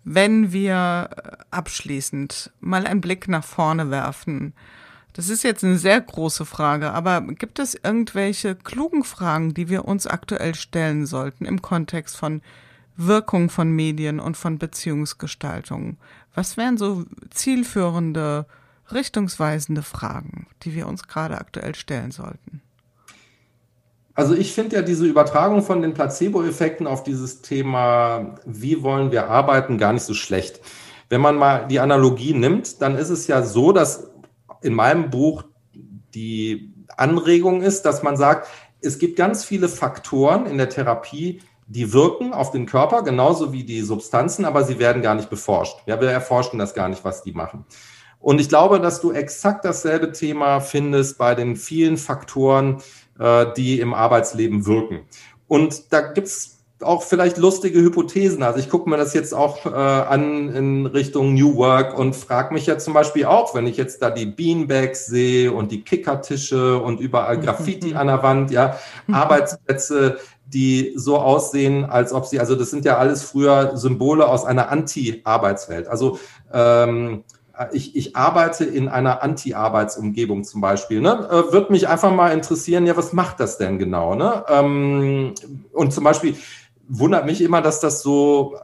[0.04, 1.10] Wenn wir
[1.50, 4.54] abschließend mal einen Blick nach vorne werfen,
[5.16, 9.86] das ist jetzt eine sehr große Frage, aber gibt es irgendwelche klugen Fragen, die wir
[9.86, 12.42] uns aktuell stellen sollten im Kontext von
[12.98, 15.96] Wirkung von Medien und von Beziehungsgestaltung?
[16.34, 18.44] Was wären so zielführende,
[18.92, 22.60] richtungsweisende Fragen, die wir uns gerade aktuell stellen sollten?
[24.14, 29.30] Also ich finde ja diese Übertragung von den Placebo-Effekten auf dieses Thema, wie wollen wir
[29.30, 30.60] arbeiten, gar nicht so schlecht.
[31.08, 34.10] Wenn man mal die Analogie nimmt, dann ist es ja so, dass
[34.62, 35.44] in meinem Buch
[36.14, 38.48] die Anregung ist, dass man sagt,
[38.80, 43.64] es gibt ganz viele Faktoren in der Therapie, die wirken auf den Körper, genauso wie
[43.64, 45.78] die Substanzen, aber sie werden gar nicht beforscht.
[45.86, 47.64] Ja, wir erforschen das gar nicht, was die machen.
[48.20, 52.82] Und ich glaube, dass du exakt dasselbe Thema findest bei den vielen Faktoren,
[53.18, 55.00] äh, die im Arbeitsleben wirken.
[55.48, 58.42] Und da gibt es auch vielleicht lustige Hypothesen.
[58.42, 62.52] Also ich gucke mir das jetzt auch äh, an in Richtung New Work und frage
[62.52, 66.78] mich ja zum Beispiel auch, wenn ich jetzt da die Beanbags sehe und die Kickertische
[66.78, 68.78] und überall Graffiti an der Wand, ja,
[69.10, 74.44] Arbeitsplätze, die so aussehen, als ob sie, also das sind ja alles früher Symbole aus
[74.44, 75.88] einer Anti-Arbeitswelt.
[75.88, 76.18] Also
[76.52, 77.24] ähm,
[77.72, 81.00] ich, ich arbeite in einer Anti-Arbeitsumgebung zum Beispiel.
[81.00, 81.26] Ne?
[81.30, 84.14] Äh, Würde mich einfach mal interessieren, ja, was macht das denn genau?
[84.14, 84.44] Ne?
[84.48, 85.34] Ähm,
[85.72, 86.36] und zum Beispiel,
[86.88, 88.56] wundert mich immer, dass das so,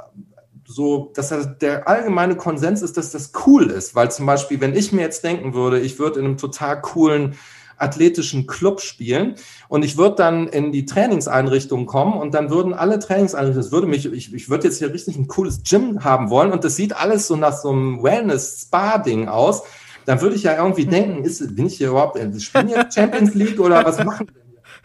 [0.66, 3.94] so, dass das der allgemeine Konsens ist, dass das cool ist.
[3.94, 7.36] Weil zum Beispiel, wenn ich mir jetzt denken würde, ich würde in einem total coolen
[7.82, 9.34] athletischen Club spielen
[9.68, 13.86] und ich würde dann in die Trainingseinrichtung kommen und dann würden alle Trainingseinrichtungen, das würde
[13.88, 16.96] mich, ich, ich würde jetzt hier richtig ein cooles Gym haben wollen und das sieht
[16.96, 19.62] alles so nach so einem Wellness-Spa-Ding aus,
[20.04, 23.60] dann würde ich ja irgendwie denken, ist, bin ich hier überhaupt, spielen jetzt Champions League
[23.60, 24.42] oder was machen wir?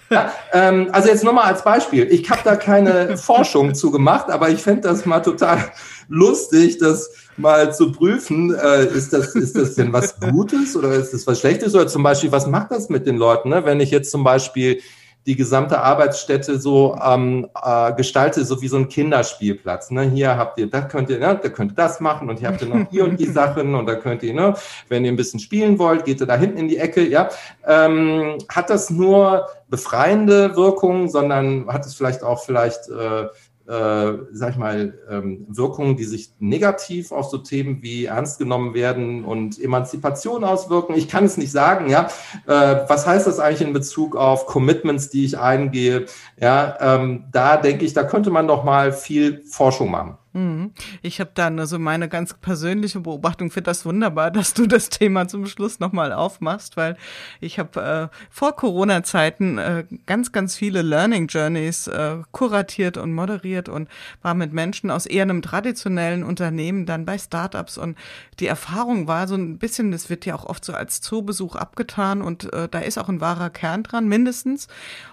[0.09, 2.07] Ja, ähm, also jetzt nochmal als Beispiel.
[2.11, 5.71] Ich habe da keine Forschung zu gemacht, aber ich fände das mal total
[6.07, 8.53] lustig, das mal zu prüfen.
[8.55, 11.75] Äh, ist, das, ist das denn was Gutes oder ist das was Schlechtes?
[11.75, 13.49] Oder zum Beispiel, was macht das mit den Leuten?
[13.49, 13.65] Ne?
[13.65, 14.81] Wenn ich jetzt zum Beispiel
[15.27, 19.91] die gesamte Arbeitsstätte so ähm, äh, gestalte, so wie so ein Kinderspielplatz.
[19.91, 20.03] Ne?
[20.03, 22.61] Hier habt ihr, da könnt ihr, ne, da könnt ihr das machen und hier habt
[22.61, 24.55] ihr noch hier und die Sachen und da könnt ihr, ne,
[24.87, 27.27] wenn ihr ein bisschen spielen wollt, geht ihr da hinten in die Ecke, ja.
[27.67, 33.25] Ähm, hat das nur befreiende Wirkung, sondern hat es vielleicht auch vielleicht äh,
[33.67, 38.73] äh, sag ich mal, ähm, Wirkungen, die sich negativ auf so Themen wie ernst genommen
[38.73, 40.95] werden und Emanzipation auswirken.
[40.95, 42.07] Ich kann es nicht sagen, ja.
[42.47, 46.05] Äh, was heißt das eigentlich in Bezug auf Commitments, die ich eingehe?
[46.39, 50.17] Ja, ähm, da denke ich, da könnte man doch mal viel Forschung machen.
[50.37, 50.71] Mhm.
[51.01, 55.27] Ich habe dann also meine ganz persönliche Beobachtung, finde das wunderbar, dass du das Thema
[55.27, 56.95] zum Schluss nochmal aufmachst, weil
[57.41, 63.67] ich habe äh, vor Corona-Zeiten äh, ganz, ganz viele Learning Journeys äh, kuratiert und moderiert
[63.67, 63.89] und
[64.21, 67.97] war mit Menschen aus eher einem traditionellen Unternehmen dann bei Startups und
[68.39, 72.21] die Erfahrung war so ein bisschen, das wird ja auch oft so als Zoobesuch abgetan
[72.21, 74.67] und äh, da ist auch ein wahrer Kern dran, mindestens.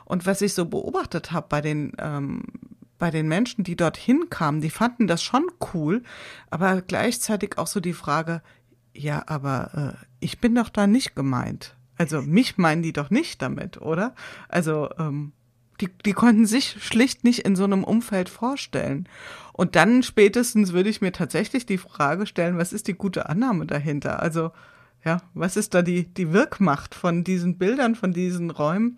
[0.05, 2.43] Und was ich so beobachtet habe bei den ähm,
[3.05, 5.45] bei den Menschen, die dorthin kamen, die fanden das schon
[5.75, 6.03] cool,
[6.49, 8.41] aber gleichzeitig auch so die Frage,
[8.95, 11.77] ja, aber äh, ich bin doch da nicht gemeint.
[11.99, 14.15] Also mich meinen die doch nicht damit, oder?
[14.49, 15.33] Also ähm,
[15.83, 19.07] die, die konnten sich schlicht nicht in so einem Umfeld vorstellen.
[19.53, 23.67] Und dann spätestens würde ich mir tatsächlich die Frage stellen, was ist die gute Annahme
[23.67, 24.23] dahinter?
[24.23, 24.51] Also
[25.05, 28.97] ja, was ist da die, die Wirkmacht von diesen Bildern, von diesen Räumen?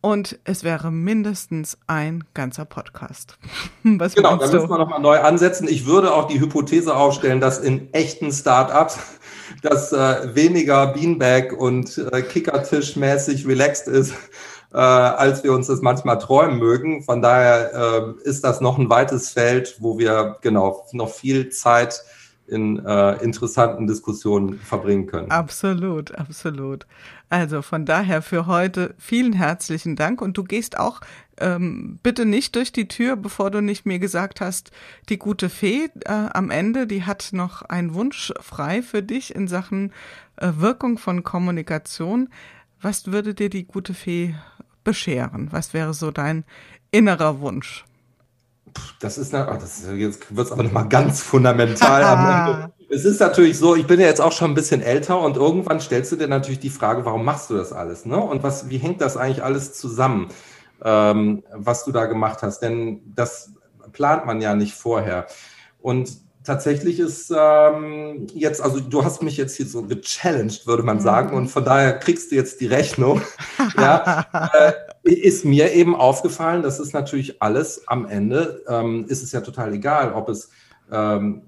[0.00, 3.36] Und es wäre mindestens ein ganzer Podcast.
[3.82, 5.66] Was genau, da müssen wir nochmal neu ansetzen.
[5.68, 8.98] Ich würde auch die Hypothese aufstellen, dass in echten Startups
[9.62, 14.14] das äh, weniger Beanbag und äh, Kickertisch-mäßig relaxed ist,
[14.72, 17.02] äh, als wir uns das manchmal träumen mögen.
[17.02, 22.04] Von daher äh, ist das noch ein weites Feld, wo wir genau noch viel Zeit
[22.48, 25.30] in äh, interessanten Diskussionen verbringen können.
[25.30, 26.86] Absolut, absolut.
[27.30, 31.00] Also von daher für heute vielen herzlichen Dank und du gehst auch
[31.38, 34.70] ähm, bitte nicht durch die Tür, bevor du nicht mir gesagt hast,
[35.10, 39.46] die gute Fee äh, am Ende, die hat noch einen Wunsch frei für dich in
[39.46, 39.92] Sachen
[40.36, 42.30] äh, Wirkung von Kommunikation.
[42.80, 44.34] Was würde dir die gute Fee
[44.82, 45.52] bescheren?
[45.52, 46.44] Was wäre so dein
[46.90, 47.84] innerer Wunsch?
[49.00, 52.72] Das ist, eine, das ist jetzt wird es aber nochmal ganz fundamental am Ende.
[52.90, 55.80] Es ist natürlich so, ich bin ja jetzt auch schon ein bisschen älter und irgendwann
[55.80, 58.06] stellst du dir natürlich die Frage, warum machst du das alles?
[58.06, 58.16] Ne?
[58.16, 60.28] Und was, wie hängt das eigentlich alles zusammen,
[60.82, 62.60] ähm, was du da gemacht hast?
[62.60, 63.52] Denn das
[63.92, 65.26] plant man ja nicht vorher.
[65.80, 66.10] Und
[66.44, 71.36] tatsächlich ist ähm, jetzt, also du hast mich jetzt hier so gechallenged, würde man sagen,
[71.36, 73.20] und von daher kriegst du jetzt die Rechnung.
[73.76, 79.32] ja, äh, ist mir eben aufgefallen, das ist natürlich alles am Ende, ähm, ist es
[79.32, 80.48] ja total egal, ob es
[80.90, 81.42] ähm,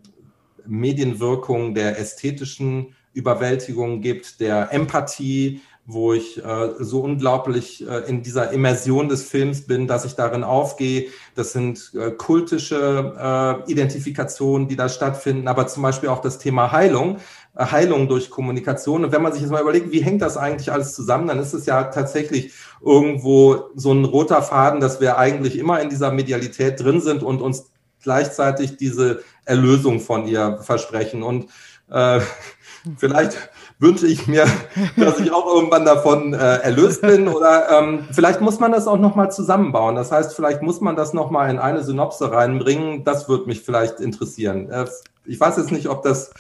[0.71, 5.61] Medienwirkung der ästhetischen Überwältigung gibt, der Empathie,
[5.93, 10.45] wo ich äh, so unglaublich äh, in dieser Immersion des Films bin, dass ich darin
[10.45, 11.09] aufgehe.
[11.35, 16.71] Das sind äh, kultische äh, Identifikationen, die da stattfinden, aber zum Beispiel auch das Thema
[16.71, 17.17] Heilung,
[17.57, 19.05] äh, Heilung durch Kommunikation.
[19.05, 21.55] Und wenn man sich jetzt mal überlegt, wie hängt das eigentlich alles zusammen, dann ist
[21.55, 22.53] es ja tatsächlich
[22.85, 27.43] irgendwo so ein roter Faden, dass wir eigentlich immer in dieser Medialität drin sind und
[27.43, 27.71] uns
[28.03, 31.23] gleichzeitig diese Erlösung von ihr versprechen.
[31.23, 31.51] Und
[31.91, 32.21] äh,
[32.97, 33.37] vielleicht
[33.79, 34.47] wünsche ich mir,
[34.97, 37.29] dass ich auch irgendwann davon äh, erlöst bin.
[37.29, 39.97] Oder ähm, vielleicht muss man das auch nochmal zusammenbauen.
[39.97, 43.05] Das heißt, vielleicht muss man das nochmal in eine Synopse reinbringen.
[43.05, 44.71] Das würde mich vielleicht interessieren.
[44.71, 44.87] Äh,
[45.25, 46.33] ich weiß jetzt nicht, ob das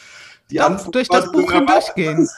[0.50, 2.28] die Doch, Antwort durch das Buch hindurchgehen.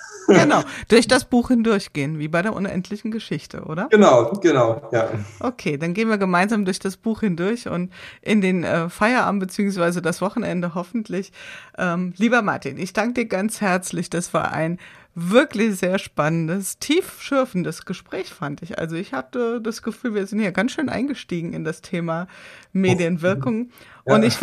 [0.41, 3.89] Genau, durch das Buch hindurchgehen, wie bei der unendlichen Geschichte, oder?
[3.91, 5.11] Genau, genau, ja.
[5.41, 10.03] Okay, dann gehen wir gemeinsam durch das Buch hindurch und in den äh, Feierabend beziehungsweise
[10.03, 11.33] das Wochenende hoffentlich.
[11.79, 14.11] Ähm, lieber Martin, ich danke dir ganz herzlich.
[14.11, 14.79] Das war ein
[15.15, 18.79] wirklich sehr spannendes, tiefschürfendes Gespräch, fand ich.
[18.79, 22.27] Also ich hatte das Gefühl, wir sind hier ganz schön eingestiegen in das Thema
[22.73, 23.71] Medienwirkung.
[24.05, 24.17] Ja.
[24.17, 24.37] Und ich,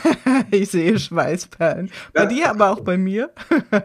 [0.50, 1.90] ich sehe Schweißperlen.
[2.12, 2.26] Bei ja.
[2.26, 3.30] dir, aber auch bei mir.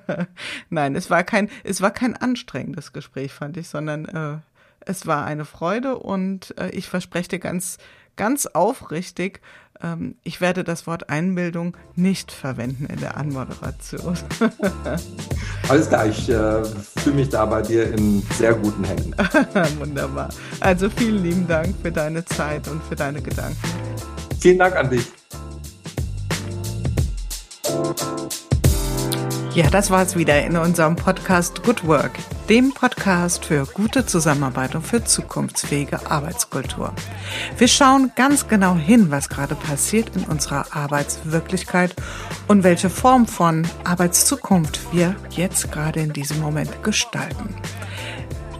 [0.70, 4.40] Nein, es war kein, es war kein anstrengendes Gespräch, fand ich, sondern äh,
[4.82, 7.78] es war eine Freude und äh, ich verspreche dir ganz,
[8.18, 9.40] ganz aufrichtig,
[9.84, 14.18] ähm, ich werde das Wort Einbildung nicht verwenden in der Anmoderation.
[15.70, 16.64] Alles klar, ich äh,
[16.98, 19.14] fühle mich da bei dir in sehr guten Händen.
[19.80, 20.30] Wunderbar.
[20.60, 23.58] Also vielen lieben Dank für deine Zeit und für deine Gedanken.
[24.40, 25.06] Vielen Dank an dich.
[29.54, 32.12] Ja, das war es wieder in unserem Podcast Good Work,
[32.48, 36.94] dem Podcast für gute Zusammenarbeit und für zukunftsfähige Arbeitskultur.
[37.58, 41.94] Wir schauen ganz genau hin, was gerade passiert in unserer Arbeitswirklichkeit
[42.48, 47.54] und welche Form von Arbeitszukunft wir jetzt gerade in diesem Moment gestalten.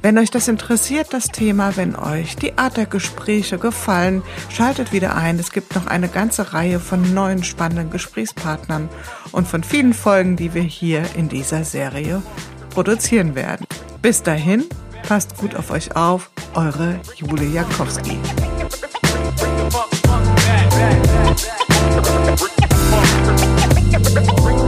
[0.02, 5.16] Wenn euch das interessiert, das Thema, wenn euch die Art der Gespräche gefallen, schaltet wieder
[5.16, 5.38] ein.
[5.38, 8.90] Es gibt noch eine ganze Reihe von neuen spannenden Gesprächspartnern
[9.32, 12.22] und von vielen Folgen, die wir hier in dieser Serie
[12.70, 13.66] produzieren werden.
[14.02, 14.66] Bis dahin,
[15.08, 18.18] passt gut auf euch auf, eure Jule Jakowski.
[19.38, 20.00] Bring the fuck back.
[21.68, 22.02] Bring the
[22.38, 22.52] fuck
[24.46, 24.61] back.